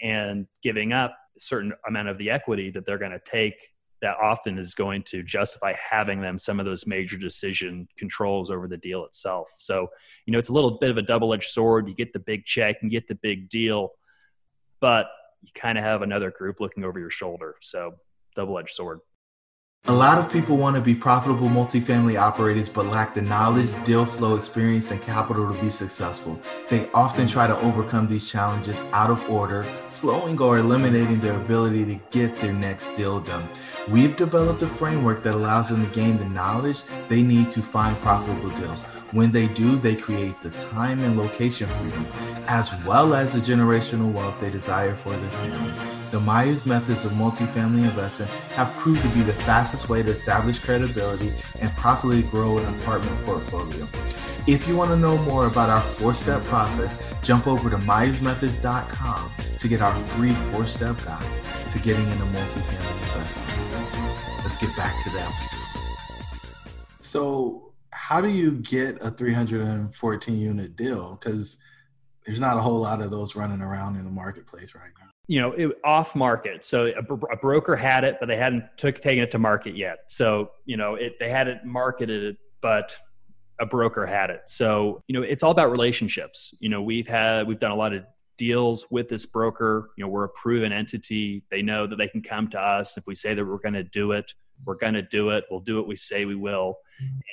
and 0.02 0.48
giving 0.64 0.94
up 0.94 1.16
a 1.36 1.40
certain 1.40 1.74
amount 1.88 2.08
of 2.08 2.18
the 2.18 2.32
equity 2.32 2.72
that 2.72 2.86
they're 2.86 2.98
going 2.98 3.12
to 3.12 3.22
take 3.24 3.56
that 4.02 4.18
often 4.22 4.58
is 4.58 4.76
going 4.76 5.04
to 5.04 5.24
justify 5.24 5.74
having 5.74 6.22
them 6.22 6.38
some 6.38 6.60
of 6.60 6.66
those 6.66 6.86
major 6.86 7.18
decision 7.18 7.88
controls 7.98 8.52
over 8.52 8.68
the 8.68 8.78
deal 8.78 9.06
itself. 9.06 9.54
So, 9.58 9.88
you 10.26 10.34
know, 10.34 10.40
it's 10.40 10.50
a 10.50 10.54
little 10.54 10.78
bit 10.78 10.92
of 10.92 10.98
a 10.98 11.02
double 11.02 11.34
edged 11.34 11.50
sword. 11.50 11.88
You 11.88 11.96
get 11.96 12.14
the 12.14 12.20
big 12.20 12.46
check 12.46 12.78
and 12.82 12.92
get 12.92 13.08
the 13.08 13.16
big 13.16 13.50
deal, 13.50 13.94
but 14.80 15.08
you 15.42 15.50
kind 15.56 15.78
of 15.78 15.84
have 15.84 16.02
another 16.04 16.32
group 16.32 16.60
looking 16.60 16.84
over 16.84 17.00
your 17.00 17.10
shoulder. 17.10 17.56
So, 17.62 17.96
double 18.36 18.60
edged 18.60 18.76
sword. 18.76 19.00
A 19.90 19.94
lot 19.94 20.18
of 20.18 20.30
people 20.30 20.58
want 20.58 20.76
to 20.76 20.82
be 20.82 20.94
profitable 20.94 21.48
multifamily 21.48 22.20
operators 22.20 22.68
but 22.68 22.88
lack 22.88 23.14
the 23.14 23.22
knowledge, 23.22 23.72
deal 23.86 24.06
flow 24.06 24.36
experience, 24.36 24.92
and 24.92 25.02
capital 25.02 25.54
to 25.54 25.62
be 25.62 25.70
successful. 25.70 26.38
They 26.70 26.90
often 26.94 27.26
mm. 27.26 27.32
try 27.32 27.48
to 27.48 27.58
overcome 27.62 28.06
these 28.06 28.30
challenges 28.30 28.84
out 28.92 29.10
of 29.10 29.30
order, 29.30 29.66
slowing 29.88 30.42
or 30.42 30.58
eliminating 30.58 31.22
their 31.22 31.38
ability 31.38 31.86
to 31.86 31.96
get 32.12 32.36
their 32.42 32.52
next 32.52 32.96
deal 32.98 33.22
done. 33.22 33.48
We've 33.88 34.18
developed 34.18 34.62
a 34.62 34.68
framework 34.68 35.24
that 35.24 35.36
allows 35.36 35.70
them 35.70 35.88
to 35.88 35.96
gain 35.96 36.18
the 36.18 36.26
knowledge 36.26 36.84
they 37.08 37.24
need 37.24 37.50
to 37.52 37.62
find 37.62 37.96
profitable 38.00 38.50
deals. 38.60 38.84
When 39.14 39.32
they 39.32 39.48
do, 39.48 39.78
they 39.78 39.96
create 39.96 40.42
the 40.42 40.50
time 40.50 41.00
and 41.00 41.18
location 41.18 41.68
freedom, 41.68 42.06
as 42.50 42.76
well 42.86 43.16
as 43.16 43.32
the 43.32 43.40
generational 43.40 44.12
wealth 44.12 44.38
they 44.42 44.50
desire 44.50 44.96
for 44.96 45.12
their 45.12 45.30
family. 45.30 45.87
The 46.10 46.22
Myers 46.22 46.66
methods 46.66 47.04
of 47.04 47.12
multifamily 47.12 47.84
investing 47.84 48.28
have 48.56 48.74
proved 48.78 49.02
to 49.02 49.10
be 49.10 49.22
the 49.22 49.34
fastest 49.34 49.90
way 49.90 50.04
to 50.04 50.10
establish 50.10 50.58
credibility 50.60 51.34
and 51.60 51.70
profitably 51.72 52.24
grow 52.24 52.60
an 52.60 52.80
apartment 52.80 53.26
portfolio. 53.26 53.86
If 54.48 54.70
you 54.70 54.78
want 54.78 54.92
to 54.92 54.96
know 54.96 55.18
more 55.24 55.48
about 55.48 55.70
our 55.70 55.82
four 55.82 56.14
step 56.14 56.46
process, 56.46 57.04
jump 57.22 57.46
over 57.46 57.70
to 57.70 57.76
MyersMethods.com 57.76 59.32
to 59.58 59.68
get 59.68 59.82
our 59.82 59.94
free 59.94 60.32
four 60.32 60.66
step 60.66 60.96
guide 61.04 61.28
to 61.72 61.80
getting 61.80 62.10
into 62.10 62.24
multifamily 62.24 63.02
investing. 63.04 63.44
Let's 64.38 64.56
get 64.56 64.74
back 64.78 65.04
to 65.04 65.10
the 65.10 65.22
episode. 65.22 65.60
So, 67.02 67.74
how 67.92 68.22
do 68.22 68.30
you 68.30 68.52
get 68.52 68.98
a 69.02 69.12
314 69.12 70.38
unit 70.38 70.78
deal? 70.78 71.18
Because 71.20 71.58
there's 72.26 72.40
not 72.40 72.56
a 72.56 72.62
whole 72.62 72.80
lot 72.80 73.02
of 73.02 73.12
those 73.12 73.36
running 73.36 73.60
around 73.60 73.98
in 73.98 74.06
the 74.06 74.12
marketplace 74.12 74.74
right 74.74 74.92
now. 75.02 75.07
You 75.28 75.42
know, 75.42 75.52
it, 75.52 75.72
off 75.84 76.16
market. 76.16 76.64
So 76.64 76.88
a, 76.88 77.34
a, 77.34 77.38
broker 77.38 77.76
had 77.76 78.04
it, 78.06 78.18
but 78.20 78.28
they 78.28 78.38
hadn't 78.38 78.64
took 78.78 79.02
taken 79.02 79.24
it 79.24 79.32
to 79.32 79.40
market 79.40 79.76
yet. 79.76 80.00
So 80.08 80.52
you 80.66 80.78
know, 80.78 80.96
it 80.96 81.18
they 81.20 81.30
hadn't 81.30 81.66
marketed 81.66 82.24
it, 82.24 82.38
but 82.62 82.96
a 83.60 83.66
broker 83.66 84.06
had 84.06 84.30
it. 84.30 84.42
So 84.46 85.04
you 85.08 85.14
know, 85.14 85.22
it's 85.26 85.44
all 85.44 85.52
about 85.52 85.72
relationships. 85.72 86.54
You 86.60 86.70
know, 86.70 86.82
we've 86.82 87.08
had 87.08 87.48
we've 87.48 87.60
done 87.60 87.72
a 87.72 87.76
lot 87.76 87.94
of 87.94 88.06
deals 88.38 88.86
with 88.90 89.10
this 89.10 89.26
broker. 89.26 89.90
You 89.98 90.06
know, 90.06 90.10
we're 90.10 90.26
a 90.26 90.30
proven 90.30 90.72
entity. 90.72 91.44
They 91.52 91.62
know 91.62 91.88
that 91.88 91.98
they 91.98 92.08
can 92.08 92.22
come 92.22 92.50
to 92.50 92.60
us 92.60 92.98
if 92.98 93.06
we 93.06 93.16
say 93.16 93.34
that 93.34 93.46
we're 93.46 93.58
going 93.58 93.74
to 93.74 93.84
do 93.84 94.14
it 94.14 94.34
we're 94.66 94.76
going 94.76 94.94
to 94.94 95.02
do 95.02 95.30
it. 95.30 95.46
We'll 95.50 95.60
do 95.60 95.76
what 95.78 95.88
we 95.88 95.96
say 95.96 96.26
we 96.26 96.36
will. 96.36 96.78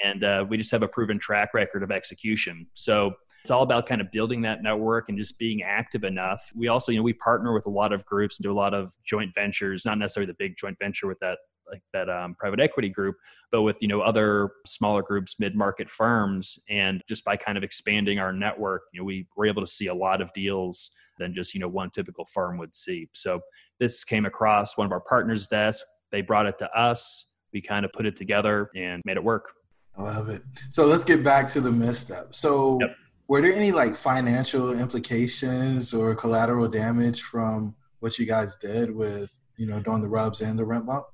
And 0.05 0.25
uh, 0.25 0.45
we 0.49 0.59
just 0.59 0.71
have 0.73 0.83
a 0.83 0.89
proven 0.89 1.19
track 1.19 1.55
record 1.55 1.83
of 1.83 1.91
execution. 1.91 2.67
So 2.75 3.15
it's 3.45 3.51
all 3.51 3.63
about 3.63 3.85
kind 3.85 4.01
of 4.01 4.11
building 4.11 4.41
that 4.41 4.63
network 4.63 5.11
and 5.11 5.19
just 5.19 5.39
being 5.39 5.63
active 5.63 6.03
enough. 6.03 6.51
We 6.57 6.69
also, 6.69 6.91
you 6.91 6.97
know, 6.97 7.03
we 7.03 7.13
partner 7.13 7.53
with 7.53 7.67
a 7.67 7.71
lot 7.71 7.93
of 7.93 8.03
groups 8.07 8.39
and 8.39 8.43
do 8.43 8.51
a 8.51 8.57
lot 8.57 8.73
of 8.73 8.95
joint 9.05 9.35
ventures, 9.35 9.85
not 9.85 9.99
necessarily 9.99 10.29
the 10.33 10.37
big 10.39 10.57
joint 10.57 10.79
venture 10.81 11.07
with 11.07 11.19
that 11.21 11.37
like 11.71 11.83
that 11.93 12.09
um, 12.09 12.35
private 12.39 12.59
equity 12.59 12.89
group, 12.89 13.17
but 13.53 13.61
with 13.61 13.77
you 13.83 13.89
know 13.89 14.01
other 14.01 14.53
smaller 14.67 15.03
groups, 15.03 15.39
mid 15.39 15.55
market 15.55 15.91
firms, 15.91 16.59
and 16.71 17.03
just 17.07 17.23
by 17.23 17.37
kind 17.37 17.59
of 17.59 17.65
expanding 17.65 18.19
our 18.19 18.33
network, 18.33 18.85
you 18.95 19.01
know, 19.01 19.05
we 19.05 19.27
were 19.37 19.45
able 19.45 19.61
to 19.61 19.71
see 19.71 19.89
a 19.89 19.95
lot 19.95 20.23
of 20.23 20.33
deals 20.33 20.91
than 21.19 21.35
just 21.35 21.53
you 21.53 21.61
know 21.61 21.69
one 21.69 21.91
typical 21.91 22.25
firm 22.33 22.57
would 22.57 22.75
see. 22.75 23.09
So 23.13 23.41
this 23.79 24.05
came 24.05 24.25
across 24.25 24.79
one 24.79 24.87
of 24.87 24.93
our 24.93 25.01
partners' 25.01 25.47
desk. 25.47 25.87
They 26.13 26.23
brought 26.23 26.47
it 26.47 26.57
to 26.59 26.71
us. 26.73 27.27
We 27.53 27.61
kind 27.61 27.85
of 27.85 27.93
put 27.93 28.07
it 28.07 28.17
together 28.17 28.71
and 28.75 29.03
made 29.05 29.19
it 29.19 29.25
work. 29.25 29.51
I 29.97 30.03
love 30.03 30.29
it. 30.29 30.43
So 30.71 30.87
let's 30.87 31.05
get 31.05 31.23
back 31.23 31.47
to 31.49 31.61
the 31.61 31.71
misstep. 31.71 32.35
So 32.35 32.79
yep. 32.81 32.97
Were 33.29 33.41
there 33.41 33.53
any 33.53 33.73
like 33.73 33.97
financial 33.97 34.73
implications 34.79 35.95
or 35.95 36.15
collateral 36.15 36.69
damage 36.69 37.23
from 37.23 37.75
what 38.01 38.19
you 38.19 38.27
guys 38.27 38.57
did 38.57 38.95
with, 38.95 39.39
you 39.57 39.67
know, 39.67 39.81
doing 39.81 40.03
the 40.03 40.09
rubs 40.09 40.41
and 40.41 40.59
the 40.59 40.65
rent 40.65 40.87
bump? 40.87 41.07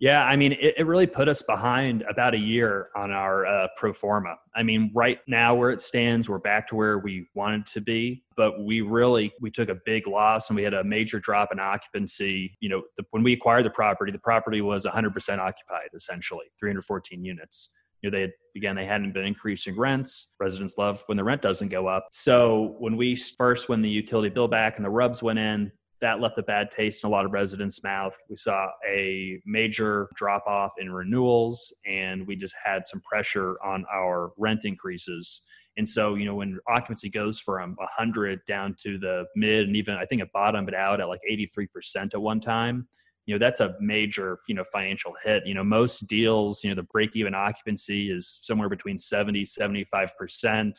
Yeah, 0.00 0.24
I 0.24 0.34
mean, 0.36 0.52
it, 0.52 0.74
it, 0.76 0.86
really 0.86 1.06
put 1.06 1.28
us 1.28 1.40
behind 1.42 2.02
about 2.10 2.34
a 2.34 2.38
year 2.38 2.88
on 2.96 3.12
our 3.12 3.46
uh, 3.46 3.68
pro 3.76 3.92
forma. 3.92 4.36
I 4.54 4.64
mean, 4.64 4.90
right 4.92 5.20
now 5.28 5.54
where 5.54 5.70
it 5.70 5.80
stands, 5.80 6.28
we're 6.28 6.40
back 6.40 6.66
to 6.68 6.74
where 6.74 6.98
we 6.98 7.28
wanted 7.34 7.66
to 7.68 7.80
be, 7.80 8.24
but 8.36 8.60
we 8.64 8.80
really 8.80 9.32
we 9.40 9.52
took 9.52 9.68
a 9.68 9.76
big 9.86 10.08
loss 10.08 10.50
and 10.50 10.56
we 10.56 10.64
had 10.64 10.74
a 10.74 10.82
major 10.82 11.20
drop 11.20 11.50
in 11.52 11.60
occupancy. 11.60 12.56
You 12.58 12.70
know, 12.70 12.82
the, 12.98 13.04
when 13.12 13.22
we 13.22 13.32
acquired 13.32 13.66
the 13.66 13.70
property, 13.70 14.10
the 14.10 14.18
property 14.18 14.60
was 14.60 14.84
100% 14.84 15.14
occupied, 15.38 15.90
essentially 15.94 16.46
314 16.58 17.24
units. 17.24 17.70
Know, 18.10 18.16
they 18.16 18.22
had, 18.22 18.32
again 18.56 18.76
they 18.76 18.86
hadn't 18.86 19.12
been 19.12 19.24
increasing 19.24 19.78
rents. 19.78 20.34
Residents 20.38 20.76
love 20.78 21.02
when 21.06 21.16
the 21.16 21.24
rent 21.24 21.42
doesn't 21.42 21.68
go 21.68 21.86
up. 21.86 22.06
So 22.10 22.76
when 22.78 22.96
we 22.96 23.16
first 23.16 23.68
when 23.68 23.82
the 23.82 23.90
utility 23.90 24.28
bill 24.28 24.48
back 24.48 24.76
and 24.76 24.84
the 24.84 24.90
rubs 24.90 25.22
went 25.22 25.38
in, 25.38 25.72
that 26.00 26.20
left 26.20 26.38
a 26.38 26.42
bad 26.42 26.70
taste 26.70 27.02
in 27.02 27.08
a 27.08 27.10
lot 27.10 27.24
of 27.24 27.32
residents' 27.32 27.82
mouth. 27.82 28.14
We 28.28 28.36
saw 28.36 28.68
a 28.86 29.40
major 29.46 30.08
drop 30.14 30.46
off 30.46 30.72
in 30.78 30.92
renewals, 30.92 31.74
and 31.86 32.26
we 32.26 32.36
just 32.36 32.54
had 32.62 32.86
some 32.86 33.00
pressure 33.00 33.56
on 33.64 33.86
our 33.92 34.32
rent 34.36 34.66
increases. 34.66 35.42
And 35.76 35.88
so, 35.88 36.14
you 36.14 36.26
know, 36.26 36.34
when 36.34 36.58
occupancy 36.68 37.08
goes 37.08 37.40
from 37.40 37.74
100 37.76 38.44
down 38.46 38.76
to 38.80 38.98
the 38.98 39.24
mid, 39.34 39.66
and 39.66 39.76
even 39.76 39.94
I 39.94 40.04
think 40.04 40.22
it 40.22 40.28
bottomed 40.32 40.74
out 40.74 41.00
at 41.00 41.08
like 41.08 41.20
83% 41.28 42.14
at 42.14 42.20
one 42.20 42.40
time, 42.40 42.86
you 43.26 43.34
know, 43.34 43.38
that's 43.38 43.60
a 43.60 43.74
major, 43.80 44.38
you 44.48 44.54
know, 44.54 44.64
financial 44.72 45.14
hit. 45.22 45.46
You 45.46 45.54
know, 45.54 45.64
most 45.64 46.06
deals, 46.06 46.62
you 46.62 46.70
know, 46.70 46.76
the 46.76 46.82
break 46.82 47.16
even 47.16 47.34
occupancy 47.34 48.10
is 48.10 48.40
somewhere 48.42 48.68
between 48.68 48.98
70, 48.98 49.44
75%. 49.44 50.72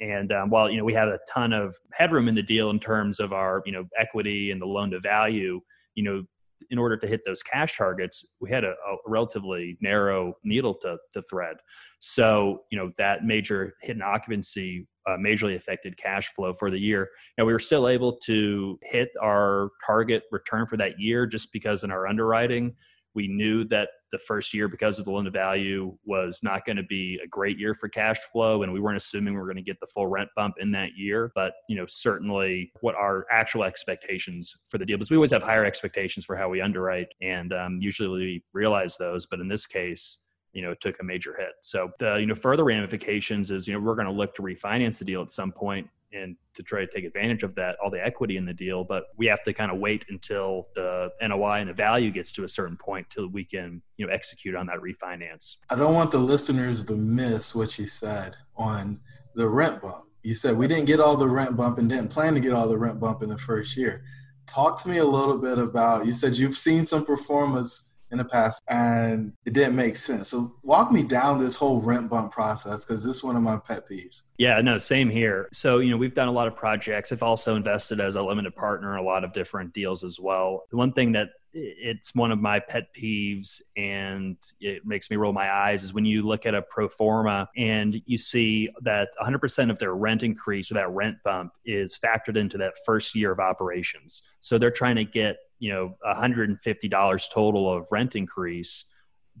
And 0.00 0.32
um, 0.32 0.50
while 0.50 0.70
you 0.70 0.78
know 0.78 0.84
we 0.84 0.94
have 0.94 1.08
a 1.08 1.18
ton 1.28 1.52
of 1.52 1.74
headroom 1.92 2.28
in 2.28 2.34
the 2.36 2.42
deal 2.42 2.70
in 2.70 2.78
terms 2.78 3.18
of 3.18 3.32
our 3.32 3.62
you 3.66 3.72
know 3.72 3.84
equity 3.98 4.52
and 4.52 4.62
the 4.62 4.66
loan 4.66 4.92
to 4.92 5.00
value, 5.00 5.60
you 5.96 6.04
know 6.04 6.22
in 6.70 6.78
order 6.78 6.96
to 6.96 7.06
hit 7.06 7.22
those 7.24 7.42
cash 7.42 7.76
targets, 7.76 8.24
we 8.40 8.50
had 8.50 8.64
a, 8.64 8.70
a 8.70 8.96
relatively 9.06 9.76
narrow 9.80 10.34
needle 10.44 10.74
to, 10.74 10.96
to 11.12 11.22
thread. 11.22 11.56
So, 12.00 12.62
you 12.70 12.78
know, 12.78 12.92
that 12.98 13.24
major 13.24 13.74
hit 13.82 13.96
in 13.96 14.02
occupancy 14.02 14.86
uh, 15.08 15.16
majorly 15.16 15.56
affected 15.56 15.96
cash 15.96 16.28
flow 16.34 16.52
for 16.52 16.70
the 16.70 16.78
year. 16.78 17.08
Now, 17.36 17.46
we 17.46 17.52
were 17.52 17.58
still 17.58 17.88
able 17.88 18.12
to 18.24 18.78
hit 18.82 19.08
our 19.22 19.70
target 19.84 20.24
return 20.30 20.66
for 20.66 20.76
that 20.76 21.00
year 21.00 21.26
just 21.26 21.52
because 21.52 21.82
in 21.82 21.90
our 21.90 22.06
underwriting, 22.06 22.76
we 23.14 23.26
knew 23.26 23.64
that 23.64 23.88
the 24.12 24.18
first 24.18 24.54
year, 24.54 24.68
because 24.68 24.98
of 24.98 25.04
the 25.04 25.10
loan 25.10 25.24
to 25.24 25.30
value, 25.30 25.96
was 26.04 26.40
not 26.42 26.64
going 26.64 26.76
to 26.76 26.82
be 26.82 27.18
a 27.22 27.26
great 27.26 27.58
year 27.58 27.74
for 27.74 27.88
cash 27.88 28.18
flow, 28.32 28.62
and 28.62 28.72
we 28.72 28.80
weren't 28.80 28.96
assuming 28.96 29.34
we 29.34 29.40
are 29.40 29.44
going 29.44 29.56
to 29.56 29.62
get 29.62 29.80
the 29.80 29.86
full 29.86 30.06
rent 30.06 30.28
bump 30.36 30.54
in 30.60 30.70
that 30.72 30.90
year. 30.96 31.32
But 31.34 31.52
you 31.68 31.76
know, 31.76 31.84
certainly, 31.86 32.70
what 32.80 32.94
our 32.94 33.26
actual 33.30 33.64
expectations 33.64 34.54
for 34.68 34.78
the 34.78 34.86
deal 34.86 34.96
because 34.96 35.10
we 35.10 35.16
always 35.16 35.32
have 35.32 35.42
higher 35.42 35.64
expectations 35.64 36.24
for 36.24 36.36
how 36.36 36.48
we 36.48 36.60
underwrite, 36.60 37.08
and 37.20 37.52
um, 37.52 37.78
usually 37.80 38.08
we 38.08 38.44
realize 38.52 38.96
those. 38.96 39.26
But 39.26 39.40
in 39.40 39.48
this 39.48 39.66
case, 39.66 40.18
you 40.52 40.62
know, 40.62 40.74
took 40.74 40.96
a 41.00 41.04
major 41.04 41.34
hit. 41.36 41.52
So 41.62 41.90
the 41.98 42.16
you 42.16 42.26
know 42.26 42.34
further 42.34 42.64
ramifications 42.64 43.50
is 43.50 43.68
you 43.68 43.74
know 43.74 43.80
we're 43.80 43.94
going 43.94 44.06
to 44.06 44.12
look 44.12 44.34
to 44.36 44.42
refinance 44.42 44.98
the 44.98 45.04
deal 45.04 45.22
at 45.22 45.30
some 45.30 45.52
point 45.52 45.88
and 46.12 46.36
to 46.54 46.62
try 46.62 46.80
to 46.80 46.86
take 46.86 47.04
advantage 47.04 47.42
of 47.42 47.54
that, 47.54 47.76
all 47.82 47.90
the 47.90 48.04
equity 48.04 48.36
in 48.36 48.44
the 48.44 48.54
deal. 48.54 48.84
But 48.84 49.04
we 49.16 49.26
have 49.26 49.42
to 49.44 49.52
kind 49.52 49.70
of 49.70 49.78
wait 49.78 50.06
until 50.08 50.68
the 50.74 51.10
NOI 51.22 51.60
and 51.60 51.68
the 51.68 51.74
value 51.74 52.10
gets 52.10 52.32
to 52.32 52.44
a 52.44 52.48
certain 52.48 52.76
point 52.76 53.08
till 53.10 53.28
we 53.28 53.44
can, 53.44 53.82
you 53.96 54.06
know, 54.06 54.12
execute 54.12 54.54
on 54.54 54.66
that 54.66 54.78
refinance. 54.78 55.58
I 55.70 55.76
don't 55.76 55.94
want 55.94 56.10
the 56.10 56.18
listeners 56.18 56.84
to 56.84 56.94
miss 56.94 57.54
what 57.54 57.78
you 57.78 57.86
said 57.86 58.36
on 58.56 59.00
the 59.34 59.48
rent 59.48 59.82
bump. 59.82 60.04
You 60.22 60.34
said 60.34 60.56
we 60.56 60.66
didn't 60.66 60.86
get 60.86 61.00
all 61.00 61.16
the 61.16 61.28
rent 61.28 61.56
bump 61.56 61.78
and 61.78 61.88
didn't 61.88 62.08
plan 62.08 62.34
to 62.34 62.40
get 62.40 62.52
all 62.52 62.68
the 62.68 62.78
rent 62.78 62.98
bump 63.00 63.22
in 63.22 63.28
the 63.28 63.38
first 63.38 63.76
year. 63.76 64.02
Talk 64.46 64.82
to 64.82 64.88
me 64.88 64.98
a 64.98 65.04
little 65.04 65.38
bit 65.38 65.58
about. 65.58 66.06
You 66.06 66.12
said 66.12 66.36
you've 66.36 66.56
seen 66.56 66.86
some 66.86 67.04
pro 67.04 67.16
formas 67.16 67.92
in 68.10 68.18
the 68.18 68.24
past 68.24 68.62
and 68.68 69.32
it 69.44 69.52
didn't 69.52 69.76
make 69.76 69.96
sense. 69.96 70.28
So 70.28 70.54
walk 70.62 70.92
me 70.92 71.02
down 71.02 71.38
this 71.38 71.56
whole 71.56 71.80
rent 71.80 72.08
bump 72.08 72.32
process 72.32 72.84
because 72.84 73.04
this 73.04 73.16
is 73.16 73.24
one 73.24 73.36
of 73.36 73.42
my 73.42 73.58
pet 73.58 73.88
peeves. 73.88 74.22
Yeah, 74.38 74.60
no, 74.60 74.78
same 74.78 75.10
here. 75.10 75.48
So, 75.52 75.78
you 75.78 75.90
know, 75.90 75.96
we've 75.96 76.14
done 76.14 76.28
a 76.28 76.32
lot 76.32 76.46
of 76.46 76.56
projects. 76.56 77.12
I've 77.12 77.22
also 77.22 77.56
invested 77.56 78.00
as 78.00 78.16
a 78.16 78.22
limited 78.22 78.54
partner 78.54 78.96
in 78.96 79.04
a 79.04 79.06
lot 79.06 79.24
of 79.24 79.32
different 79.32 79.74
deals 79.74 80.04
as 80.04 80.18
well. 80.20 80.64
The 80.70 80.76
one 80.76 80.92
thing 80.92 81.12
that 81.12 81.30
it's 81.52 82.14
one 82.14 82.30
of 82.30 82.38
my 82.38 82.60
pet 82.60 82.94
peeves 82.94 83.62
and 83.76 84.36
it 84.60 84.86
makes 84.86 85.10
me 85.10 85.16
roll 85.16 85.32
my 85.32 85.50
eyes 85.50 85.82
is 85.82 85.94
when 85.94 86.04
you 86.04 86.22
look 86.22 86.46
at 86.46 86.54
a 86.54 86.62
pro 86.62 86.88
forma 86.88 87.48
and 87.56 88.00
you 88.06 88.18
see 88.18 88.68
that 88.82 89.08
100% 89.20 89.70
of 89.70 89.78
their 89.78 89.94
rent 89.94 90.22
increase 90.22 90.70
or 90.70 90.74
that 90.74 90.90
rent 90.90 91.16
bump 91.24 91.52
is 91.64 91.98
factored 91.98 92.36
into 92.36 92.58
that 92.58 92.74
first 92.84 93.14
year 93.14 93.32
of 93.32 93.40
operations. 93.40 94.22
So 94.40 94.58
they're 94.58 94.70
trying 94.70 94.96
to 94.96 95.04
get 95.04 95.38
you 95.58 95.72
know 95.72 95.94
$150 96.06 97.30
total 97.32 97.72
of 97.72 97.86
rent 97.90 98.16
increase 98.16 98.84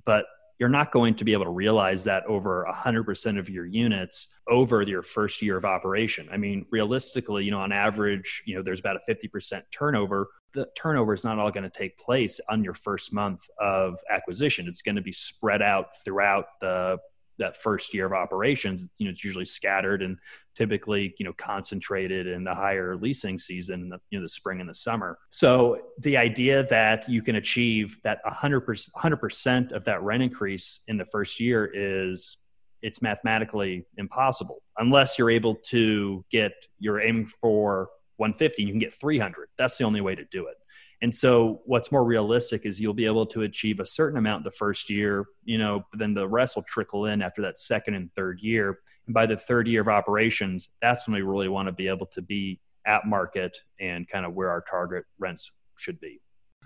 but 0.04 0.26
you're 0.58 0.68
not 0.68 0.90
going 0.90 1.14
to 1.14 1.24
be 1.24 1.32
able 1.32 1.44
to 1.44 1.50
realize 1.50 2.02
that 2.02 2.26
over 2.26 2.66
100% 2.68 3.38
of 3.38 3.48
your 3.48 3.64
units 3.64 4.26
over 4.48 4.82
your 4.82 5.02
first 5.02 5.40
year 5.40 5.56
of 5.56 5.64
operation. 5.64 6.28
I 6.32 6.36
mean, 6.36 6.66
realistically, 6.72 7.44
you 7.44 7.52
know, 7.52 7.60
on 7.60 7.70
average, 7.70 8.42
you 8.44 8.56
know, 8.56 8.62
there's 8.64 8.80
about 8.80 8.96
a 8.96 9.12
50% 9.12 9.62
turnover 9.70 10.28
the 10.54 10.66
turnover 10.76 11.14
is 11.14 11.24
not 11.24 11.38
all 11.38 11.50
going 11.50 11.68
to 11.68 11.78
take 11.78 11.98
place 11.98 12.40
on 12.48 12.64
your 12.64 12.74
first 12.74 13.12
month 13.12 13.46
of 13.60 13.98
acquisition. 14.10 14.66
It's 14.66 14.82
going 14.82 14.96
to 14.96 15.02
be 15.02 15.12
spread 15.12 15.62
out 15.62 15.96
throughout 16.04 16.46
the 16.60 16.98
that 17.38 17.56
first 17.56 17.94
year 17.94 18.06
of 18.06 18.12
operations. 18.12 18.86
You 18.98 19.06
know, 19.06 19.10
it's 19.10 19.24
usually 19.24 19.44
scattered 19.44 20.02
and 20.02 20.18
typically 20.54 21.14
you 21.18 21.24
know 21.24 21.32
concentrated 21.32 22.26
in 22.26 22.44
the 22.44 22.54
higher 22.54 22.96
leasing 22.96 23.38
season, 23.38 23.88
the, 23.88 23.98
you 24.10 24.18
know, 24.18 24.24
the 24.24 24.28
spring 24.28 24.60
and 24.60 24.68
the 24.68 24.74
summer. 24.74 25.18
So 25.28 25.80
the 26.00 26.16
idea 26.16 26.64
that 26.64 27.08
you 27.08 27.22
can 27.22 27.36
achieve 27.36 27.96
that 28.04 28.20
100 28.24 29.20
percent 29.20 29.72
of 29.72 29.84
that 29.84 30.02
rent 30.02 30.22
increase 30.22 30.80
in 30.88 30.96
the 30.96 31.06
first 31.06 31.40
year 31.40 31.70
is 31.72 32.38
it's 32.82 33.02
mathematically 33.02 33.84
impossible 33.96 34.62
unless 34.78 35.18
you're 35.18 35.30
able 35.30 35.56
to 35.56 36.24
get 36.30 36.52
you're 36.78 37.00
aiming 37.00 37.26
for 37.26 37.88
150 38.16 38.62
you 38.62 38.70
can 38.70 38.78
get 38.78 38.94
300 38.94 39.48
that's 39.56 39.78
the 39.78 39.84
only 39.84 40.00
way 40.00 40.14
to 40.14 40.24
do 40.26 40.46
it 40.46 40.56
and 41.00 41.14
so 41.14 41.60
what's 41.64 41.92
more 41.92 42.04
realistic 42.04 42.66
is 42.66 42.80
you'll 42.80 42.94
be 42.94 43.06
able 43.06 43.26
to 43.26 43.42
achieve 43.42 43.78
a 43.78 43.84
certain 43.84 44.18
amount 44.18 44.44
the 44.44 44.50
first 44.50 44.90
year 44.90 45.26
you 45.44 45.58
know 45.58 45.84
but 45.90 45.98
then 45.98 46.14
the 46.14 46.28
rest 46.28 46.56
will 46.56 46.62
trickle 46.62 47.06
in 47.06 47.22
after 47.22 47.42
that 47.42 47.58
second 47.58 47.94
and 47.94 48.12
third 48.14 48.40
year. 48.40 48.78
And 49.06 49.14
by 49.14 49.26
the 49.26 49.36
third 49.36 49.68
year 49.68 49.80
of 49.80 49.88
operations 49.88 50.68
that's 50.82 51.06
when 51.06 51.14
we 51.14 51.22
really 51.22 51.48
want 51.48 51.68
to 51.68 51.72
be 51.72 51.88
able 51.88 52.06
to 52.06 52.22
be 52.22 52.60
at 52.86 53.04
market 53.04 53.56
and 53.78 54.08
kind 54.08 54.24
of 54.26 54.34
where 54.34 54.50
our 54.50 54.62
target 54.62 55.04
rents 55.18 55.52
should 55.76 56.00
be. 56.00 56.20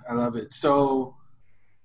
I 0.08 0.14
love 0.14 0.36
it. 0.36 0.52
So 0.52 1.16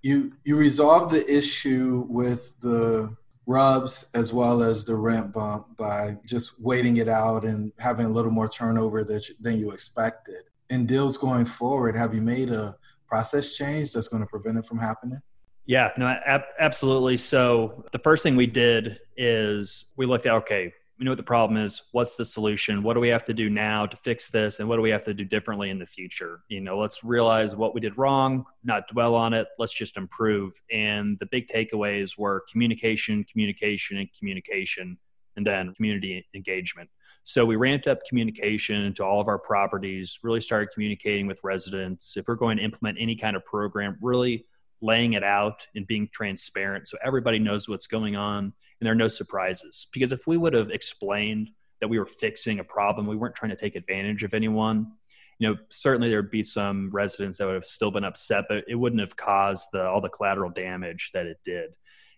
you 0.01 0.33
you 0.43 0.55
resolve 0.55 1.11
the 1.11 1.25
issue 1.27 2.05
with 2.07 2.57
the 2.61 3.15
rubs 3.47 4.09
as 4.13 4.33
well 4.33 4.61
as 4.61 4.85
the 4.85 4.95
rent 4.95 5.33
bump 5.33 5.75
by 5.77 6.17
just 6.25 6.61
waiting 6.61 6.97
it 6.97 7.07
out 7.07 7.43
and 7.43 7.71
having 7.79 8.05
a 8.05 8.09
little 8.09 8.31
more 8.31 8.49
turnover 8.49 9.03
that 9.03 9.29
you, 9.29 9.35
than 9.39 9.57
you 9.57 9.71
expected. 9.71 10.43
In 10.69 10.85
deals 10.85 11.17
going 11.17 11.45
forward, 11.45 11.95
have 11.95 12.13
you 12.13 12.21
made 12.21 12.49
a 12.49 12.75
process 13.07 13.55
change 13.55 13.93
that's 13.93 14.07
going 14.07 14.23
to 14.23 14.27
prevent 14.27 14.57
it 14.57 14.65
from 14.65 14.77
happening? 14.77 15.19
Yeah, 15.65 15.91
no, 15.97 16.07
ab- 16.07 16.43
absolutely. 16.59 17.17
So 17.17 17.85
the 17.91 17.99
first 17.99 18.23
thing 18.23 18.35
we 18.35 18.47
did 18.47 18.99
is 19.15 19.85
we 19.95 20.05
looked 20.05 20.25
at 20.25 20.33
okay, 20.33 20.73
we 20.97 21.05
know 21.05 21.11
what 21.11 21.17
the 21.17 21.23
problem 21.23 21.57
is 21.57 21.83
what's 21.91 22.17
the 22.17 22.25
solution 22.25 22.81
what 22.83 22.95
do 22.95 22.99
we 22.99 23.09
have 23.09 23.23
to 23.23 23.33
do 23.33 23.49
now 23.49 23.85
to 23.85 23.95
fix 23.97 24.29
this 24.29 24.59
and 24.59 24.67
what 24.67 24.77
do 24.77 24.81
we 24.81 24.89
have 24.89 25.05
to 25.05 25.13
do 25.13 25.23
differently 25.23 25.69
in 25.69 25.79
the 25.79 25.85
future 25.85 26.41
you 26.49 26.59
know 26.59 26.77
let's 26.77 27.03
realize 27.03 27.55
what 27.55 27.73
we 27.73 27.81
did 27.81 27.97
wrong 27.97 28.45
not 28.63 28.87
dwell 28.87 29.15
on 29.15 29.33
it 29.33 29.47
let's 29.59 29.73
just 29.73 29.97
improve 29.97 30.53
and 30.71 31.17
the 31.19 31.25
big 31.27 31.47
takeaways 31.47 32.17
were 32.17 32.43
communication 32.51 33.23
communication 33.23 33.97
and 33.97 34.09
communication 34.17 34.97
and 35.37 35.47
then 35.47 35.73
community 35.75 36.27
engagement 36.33 36.89
so 37.23 37.45
we 37.45 37.55
ramped 37.55 37.87
up 37.87 37.99
communication 38.07 38.93
to 38.93 39.03
all 39.03 39.21
of 39.21 39.27
our 39.27 39.39
properties 39.39 40.19
really 40.23 40.41
started 40.41 40.69
communicating 40.73 41.27
with 41.27 41.39
residents 41.43 42.17
if 42.17 42.27
we're 42.27 42.35
going 42.35 42.57
to 42.57 42.63
implement 42.63 42.97
any 42.99 43.15
kind 43.15 43.35
of 43.35 43.45
program 43.45 43.97
really 44.01 44.45
laying 44.81 45.13
it 45.13 45.23
out 45.23 45.65
and 45.75 45.87
being 45.87 46.09
transparent 46.11 46.87
so 46.87 46.97
everybody 47.03 47.39
knows 47.39 47.69
what's 47.69 47.87
going 47.87 48.15
on 48.15 48.53
and 48.79 48.85
there 48.85 48.93
are 48.93 48.95
no 48.95 49.07
surprises. 49.07 49.87
Because 49.91 50.11
if 50.11 50.27
we 50.27 50.37
would 50.37 50.53
have 50.53 50.69
explained 50.69 51.49
that 51.81 51.87
we 51.87 51.99
were 51.99 52.05
fixing 52.05 52.59
a 52.59 52.63
problem, 52.63 53.07
we 53.07 53.15
weren't 53.15 53.35
trying 53.35 53.51
to 53.51 53.55
take 53.55 53.75
advantage 53.75 54.23
of 54.23 54.33
anyone. 54.33 54.91
You 55.39 55.49
know, 55.49 55.57
certainly 55.69 56.09
there 56.09 56.21
would 56.21 56.31
be 56.31 56.43
some 56.43 56.89
residents 56.91 57.37
that 57.37 57.45
would 57.45 57.55
have 57.55 57.65
still 57.65 57.91
been 57.91 58.03
upset, 58.03 58.45
but 58.49 58.65
it 58.67 58.75
wouldn't 58.75 59.01
have 59.01 59.15
caused 59.15 59.69
the, 59.71 59.85
all 59.85 60.01
the 60.01 60.09
collateral 60.09 60.49
damage 60.49 61.11
that 61.13 61.27
it 61.27 61.37
did. 61.43 61.71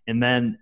And 0.07 0.23
then 0.23 0.59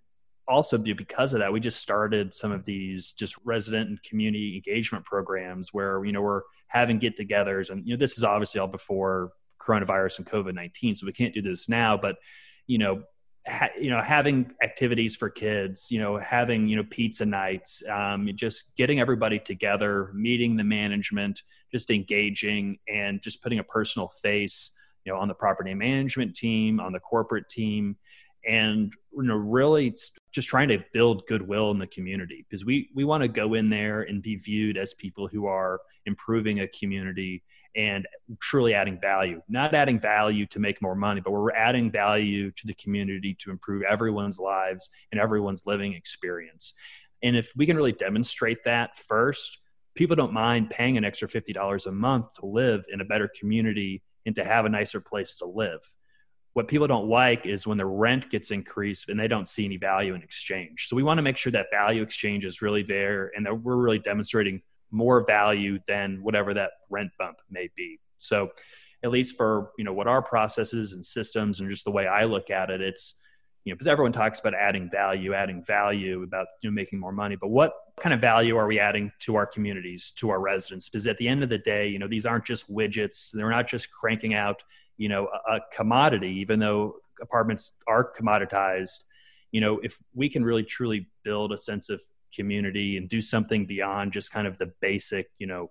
also 0.48 0.78
because 0.78 1.34
of 1.34 1.40
that, 1.42 1.52
we 1.52 1.60
just 1.60 1.80
started 1.80 2.34
some 2.34 2.52
of 2.52 2.64
these 2.64 3.14
just 3.14 3.36
resident 3.44 3.90
and 3.90 4.02
community 4.04 4.56
engagement 4.56 5.06
programs 5.06 5.74
where 5.74 6.04
you 6.06 6.12
know 6.12 6.22
we're 6.22 6.44
having 6.68 7.00
get-togethers, 7.00 7.70
and 7.70 7.88
you 7.88 7.94
know 7.94 8.00
this 8.00 8.18
is 8.18 8.24
obviously 8.24 8.60
all 8.60 8.68
before 8.68 9.32
coronavirus 9.60 10.20
and 10.20 10.28
COVID 10.28 10.54
nineteen, 10.54 10.96
so 10.96 11.06
we 11.06 11.14
can't 11.14 11.34
do 11.34 11.42
this 11.42 11.68
now. 11.68 11.98
But 11.98 12.18
you 12.66 12.78
know, 12.78 13.04
ha- 13.48 13.70
you 13.80 13.90
know, 13.90 14.02
having 14.02 14.52
activities 14.64 15.16
for 15.16 15.30
kids, 15.30 15.92
you 15.92 16.00
know, 16.00 16.18
having 16.18 16.68
you 16.68 16.76
know 16.76 16.86
pizza 16.90 17.26
nights, 17.26 17.84
um, 17.90 18.30
just 18.36 18.76
getting 18.78 19.00
everybody 19.00 19.40
together, 19.40 20.12
meeting 20.14 20.56
the 20.56 20.64
management, 20.64 21.42
just 21.72 21.90
engaging, 21.92 22.78
and 22.88 23.22
just 23.22 23.42
putting 23.42 23.60
a 23.60 23.64
personal 23.64 24.08
face, 24.08 24.72
you 25.06 25.12
know, 25.12 25.20
on 25.20 25.28
the 25.28 25.34
property 25.34 25.74
management 25.74 26.36
team, 26.36 26.80
on 26.80 26.94
the 26.94 27.00
corporate 27.00 27.50
team, 27.50 27.98
and 28.48 28.94
you 29.14 29.24
know, 29.24 29.36
really 29.36 29.94
just 30.32 30.48
trying 30.48 30.70
to 30.70 30.84
build 30.94 31.28
goodwill 31.28 31.72
in 31.72 31.80
the 31.80 31.88
community 31.88 32.46
because 32.48 32.64
we 32.64 32.90
we 32.96 33.04
want 33.04 33.22
to 33.22 33.28
go 33.28 33.54
in 33.54 33.70
there 33.70 34.02
and 34.02 34.22
be 34.22 34.36
viewed 34.38 34.78
as 34.78 34.94
people 34.94 35.28
who 35.28 35.46
are 35.48 35.82
improving 36.06 36.62
a 36.62 36.68
community 36.68 37.44
and 37.76 38.08
truly 38.40 38.74
adding 38.74 39.00
value. 39.00 39.42
Not 39.50 39.76
adding 39.76 40.00
value 40.00 40.46
to 40.48 40.60
make 40.60 40.82
more 40.82 40.96
money 40.96 41.20
but 41.20 41.32
we're 41.32 41.52
adding 41.52 41.92
value 41.92 42.52
to 42.52 42.68
the 42.68 42.74
community 42.76 43.36
to 43.40 43.52
improve 43.52 43.84
everyone's 43.84 44.40
lives 44.40 44.90
and 45.12 45.20
everyone's 45.20 45.66
living 45.66 45.94
experience. 45.94 46.74
And 47.22 47.36
if 47.36 47.52
we 47.56 47.66
can 47.66 47.76
really 47.76 47.92
demonstrate 47.92 48.64
that 48.64 48.98
first 48.98 49.60
people 49.96 50.16
don't 50.16 50.32
mind 50.32 50.70
paying 50.70 50.96
an 50.96 51.04
extra 51.04 51.28
$50 51.28 51.88
a 51.88 51.92
month 51.92 52.36
to 52.36 52.46
live 52.46 52.86
in 52.94 53.02
a 53.02 53.06
better 53.06 53.28
community 53.28 54.04
and 54.28 54.36
to 54.36 54.46
have 54.46 54.66
a 54.66 54.70
nicer 54.70 55.02
place 55.02 55.36
to 55.36 55.46
live 55.46 55.82
what 56.58 56.68
people 56.68 56.88
don't 56.88 57.08
like 57.08 57.46
is 57.46 57.68
when 57.68 57.78
the 57.78 57.86
rent 57.86 58.32
gets 58.32 58.50
increased 58.50 59.10
and 59.10 59.20
they 59.20 59.28
don't 59.28 59.48
see 59.48 59.64
any 59.64 59.78
value 59.78 60.16
in 60.16 60.24
exchange. 60.24 60.88
So 60.88 60.96
we 60.96 61.04
want 61.04 61.20
to 61.20 61.22
make 61.22 61.38
sure 61.38 61.52
that 61.52 61.68
value 61.72 62.02
exchange 62.02 62.46
is 62.46 62.64
really 62.64 62.82
there 62.82 63.32
and 63.36 63.46
that 63.46 63.62
we're 63.62 63.76
really 63.76 64.00
demonstrating 64.00 64.64
more 64.90 65.24
value 65.24 65.78
than 65.88 66.24
whatever 66.24 66.56
that 66.56 66.72
rent 66.90 67.12
bump 67.20 67.38
may 67.52 67.70
be. 67.78 68.00
So 68.18 68.50
at 69.04 69.12
least 69.12 69.38
for, 69.38 69.70
you 69.78 69.84
know, 69.84 69.94
what 69.94 70.08
our 70.08 70.24
processes 70.24 70.94
and 70.94 71.06
systems 71.06 71.60
and 71.60 71.70
just 71.70 71.86
the 71.86 71.92
way 71.92 72.08
I 72.08 72.24
look 72.24 72.50
at 72.50 72.72
it, 72.72 72.82
it's, 72.82 73.14
you 73.64 73.72
know, 73.72 73.76
because 73.76 73.86
everyone 73.86 74.14
talks 74.14 74.40
about 74.40 74.56
adding 74.56 74.90
value, 74.90 75.36
adding 75.36 75.64
value 75.64 76.24
about 76.24 76.48
you 76.64 76.72
know, 76.72 76.74
making 76.74 76.98
more 76.98 77.12
money, 77.12 77.36
but 77.36 77.50
what 77.50 77.74
kind 78.00 78.16
of 78.16 78.20
value 78.20 78.58
are 78.58 78.66
we 78.66 78.80
adding 78.80 79.12
to 79.20 79.36
our 79.36 79.46
communities, 79.46 80.12
to 80.16 80.32
our 80.32 80.40
residents? 80.40 80.90
Because 80.90 81.06
at 81.06 81.20
the 81.20 81.28
end 81.28 81.44
of 81.44 81.50
the 81.50 81.60
day, 81.60 81.88
you 81.88 82.00
know, 82.00 82.08
these 82.08 82.26
aren't 82.26 82.46
just 82.46 82.68
widgets. 82.68 83.30
They're 83.32 83.52
not 83.52 83.68
just 83.68 83.92
cranking 83.92 84.34
out 84.34 84.64
you 84.98 85.10
know 85.10 85.28
a, 85.48 85.56
a 85.56 85.60
commodity 85.74 86.30
even 86.30 86.60
though 86.60 86.96
apartments 87.22 87.76
are 87.88 88.12
commoditized 88.14 89.04
you 89.52 89.62
know 89.62 89.80
if 89.84 89.98
we 90.14 90.30
can 90.30 90.44
really 90.44 90.64
truly 90.64 91.08
build 91.24 91.52
a 91.52 91.58
sense 91.58 91.90
of 91.90 92.02
community 92.36 92.98
and 92.98 93.10
do 93.10 93.22
something 93.22 93.66
beyond 93.66 94.12
just 94.12 94.32
kind 94.32 94.48
of 94.48 94.58
the 94.58 94.72
basic 94.82 95.30
you 95.40 95.48
know 95.48 95.70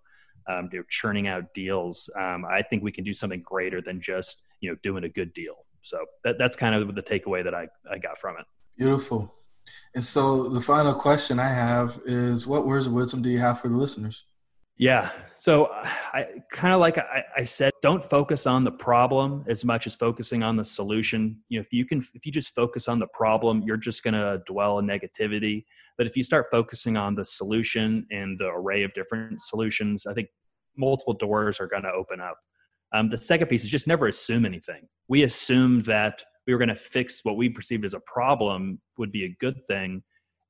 um, 0.48 0.68
know, 0.72 0.82
churning 0.88 1.26
out 1.26 1.52
deals 1.54 2.08
um, 2.16 2.44
i 2.44 2.62
think 2.62 2.82
we 2.82 2.92
can 2.92 3.04
do 3.04 3.12
something 3.12 3.42
greater 3.44 3.80
than 3.80 4.00
just 4.00 4.42
you 4.60 4.70
know 4.70 4.76
doing 4.82 5.04
a 5.04 5.08
good 5.08 5.32
deal. 5.32 5.54
So 5.82 6.04
that, 6.24 6.36
that's 6.38 6.56
kind 6.56 6.74
of 6.74 6.94
the 6.94 7.02
takeaway 7.02 7.44
that 7.44 7.54
I, 7.54 7.68
I 7.90 7.98
got 7.98 8.18
from 8.18 8.36
it. 8.38 8.44
Beautiful. 8.76 9.32
And 9.94 10.02
so 10.02 10.48
the 10.48 10.60
final 10.60 10.94
question 10.94 11.40
i 11.40 11.48
have 11.48 11.98
is 12.04 12.46
what 12.46 12.66
words 12.66 12.86
of 12.86 12.92
wisdom 12.92 13.20
do 13.20 13.28
you 13.28 13.38
have 13.38 13.60
for 13.60 13.68
the 13.68 13.76
listeners 13.76 14.24
yeah. 14.78 15.10
So 15.36 15.68
I 15.72 16.26
kind 16.50 16.74
of 16.74 16.80
like 16.80 16.98
I, 16.98 17.22
I, 17.38 17.44
said, 17.44 17.72
don't 17.82 18.02
focus 18.02 18.46
on 18.46 18.64
the 18.64 18.72
problem 18.72 19.44
as 19.48 19.64
much 19.64 19.86
as 19.86 19.94
focusing 19.94 20.42
on 20.42 20.56
the 20.56 20.64
solution. 20.64 21.38
You 21.48 21.58
know, 21.58 21.60
if 21.60 21.72
you 21.72 21.84
can, 21.84 22.02
if 22.14 22.24
you 22.24 22.32
just 22.32 22.54
focus 22.54 22.88
on 22.88 22.98
the 22.98 23.06
problem, 23.08 23.62
you're 23.66 23.76
just 23.76 24.02
going 24.02 24.14
to 24.14 24.42
dwell 24.46 24.78
in 24.78 24.86
negativity. 24.86 25.64
But 25.98 26.06
if 26.06 26.16
you 26.16 26.22
start 26.22 26.46
focusing 26.50 26.96
on 26.96 27.14
the 27.14 27.24
solution 27.24 28.06
and 28.10 28.38
the 28.38 28.48
array 28.48 28.82
of 28.82 28.92
different 28.94 29.40
solutions, 29.40 30.06
I 30.06 30.14
think 30.14 30.28
multiple 30.76 31.14
doors 31.14 31.60
are 31.60 31.66
going 31.66 31.84
to 31.84 31.92
open 31.92 32.20
up. 32.20 32.38
Um, 32.92 33.08
the 33.08 33.16
second 33.16 33.48
piece 33.48 33.64
is 33.64 33.70
just 33.70 33.86
never 33.86 34.06
assume 34.06 34.46
anything. 34.46 34.88
We 35.08 35.22
assumed 35.22 35.84
that 35.84 36.22
we 36.46 36.52
were 36.52 36.58
going 36.58 36.68
to 36.68 36.76
fix 36.76 37.24
what 37.24 37.36
we 37.36 37.48
perceived 37.48 37.84
as 37.84 37.94
a 37.94 38.00
problem 38.00 38.80
would 38.98 39.10
be 39.10 39.24
a 39.24 39.36
good 39.40 39.60
thing, 39.66 40.02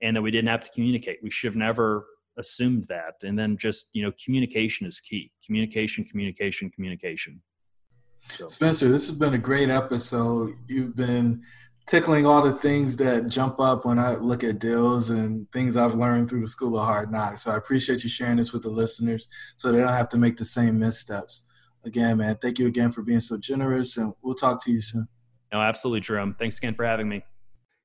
and 0.03 0.17
that 0.17 0.23
we 0.23 0.31
didn't 0.31 0.49
have 0.49 0.65
to 0.65 0.71
communicate. 0.73 1.19
We 1.23 1.31
should 1.31 1.49
have 1.49 1.57
never 1.57 2.05
assumed 2.39 2.87
that. 2.89 3.15
And 3.23 3.39
then 3.39 3.57
just 3.57 3.89
you 3.93 4.03
know 4.03 4.13
communication 4.23 4.87
is 4.87 5.01
key. 5.01 5.31
Communication 5.45 6.05
communication 6.05 6.71
communication. 6.71 7.41
So. 8.29 8.49
spencer 8.49 8.89
this 8.89 9.07
has 9.07 9.17
been 9.17 9.35
a 9.35 9.39
great 9.39 9.71
episode. 9.71 10.55
You've 10.67 10.97
been 10.97 11.43
tickling 11.87 12.27
all 12.27 12.43
the 12.43 12.53
things 12.53 12.97
that 12.97 13.29
jump 13.29 13.61
up 13.61 13.85
when 13.85 13.97
i 13.97 14.17
look 14.17 14.43
at 14.43 14.59
deals 14.59 15.11
and 15.11 15.49
things 15.53 15.77
i've 15.77 15.95
learned 15.95 16.29
through 16.29 16.41
the 16.41 16.49
school 16.49 16.77
of 16.77 16.85
hard 16.85 17.13
knocks. 17.13 17.43
So 17.43 17.53
i 17.53 17.57
appreciate 17.57 18.03
you 18.03 18.11
sharing 18.11 18.37
this 18.37 18.53
with 18.53 18.63
the 18.63 18.71
listeners 18.71 19.29
so 19.55 19.71
they 19.71 19.79
don't 19.79 19.89
have 19.89 20.09
to 20.11 20.19
make 20.19 20.37
the 20.37 20.45
same 20.45 20.79
missteps. 20.79 21.47
Again 21.85 22.19
man 22.19 22.37
thank 22.43 22.59
you 22.59 22.67
again 22.67 22.91
for 22.91 23.03
being 23.03 23.21
so 23.21 23.39
generous 23.39 23.97
and 23.97 24.13
we'll 24.23 24.35
talk 24.35 24.65
to 24.65 24.73
you 24.73 24.81
soon. 24.81 25.07
No 25.53 25.61
absolutely 25.61 26.01
jerome. 26.01 26.35
Thanks 26.37 26.59
again 26.59 26.75
for 26.75 26.85
having 26.85 27.09
me 27.09 27.23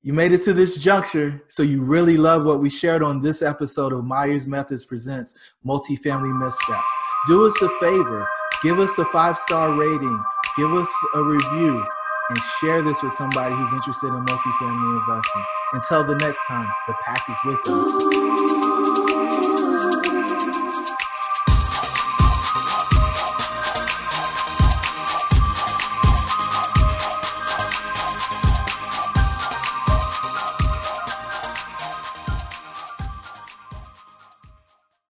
you 0.03 0.13
made 0.13 0.31
it 0.31 0.41
to 0.43 0.53
this 0.53 0.77
juncture, 0.77 1.43
so 1.47 1.61
you 1.61 1.83
really 1.83 2.17
love 2.17 2.43
what 2.43 2.59
we 2.59 2.69
shared 2.71 3.03
on 3.03 3.21
this 3.21 3.43
episode 3.43 3.93
of 3.93 4.03
Myers 4.03 4.47
Methods 4.47 4.83
Presents 4.83 5.35
Multifamily 5.63 6.37
Missteps. 6.39 6.81
Do 7.27 7.45
us 7.45 7.61
a 7.61 7.69
favor, 7.79 8.27
give 8.63 8.79
us 8.79 8.97
a 8.97 9.05
five 9.05 9.37
star 9.37 9.73
rating, 9.73 10.23
give 10.57 10.73
us 10.73 10.91
a 11.13 11.23
review, 11.23 11.85
and 12.29 12.39
share 12.59 12.81
this 12.81 13.03
with 13.03 13.13
somebody 13.13 13.53
who's 13.53 13.73
interested 13.73 14.07
in 14.07 14.25
multifamily 14.25 15.01
investing. 15.01 15.43
Until 15.73 16.03
the 16.03 16.15
next 16.15 16.39
time, 16.47 16.67
the 16.87 16.95
pack 17.05 17.29
is 17.29 17.37
with 17.45 17.59
you. 17.67 18.30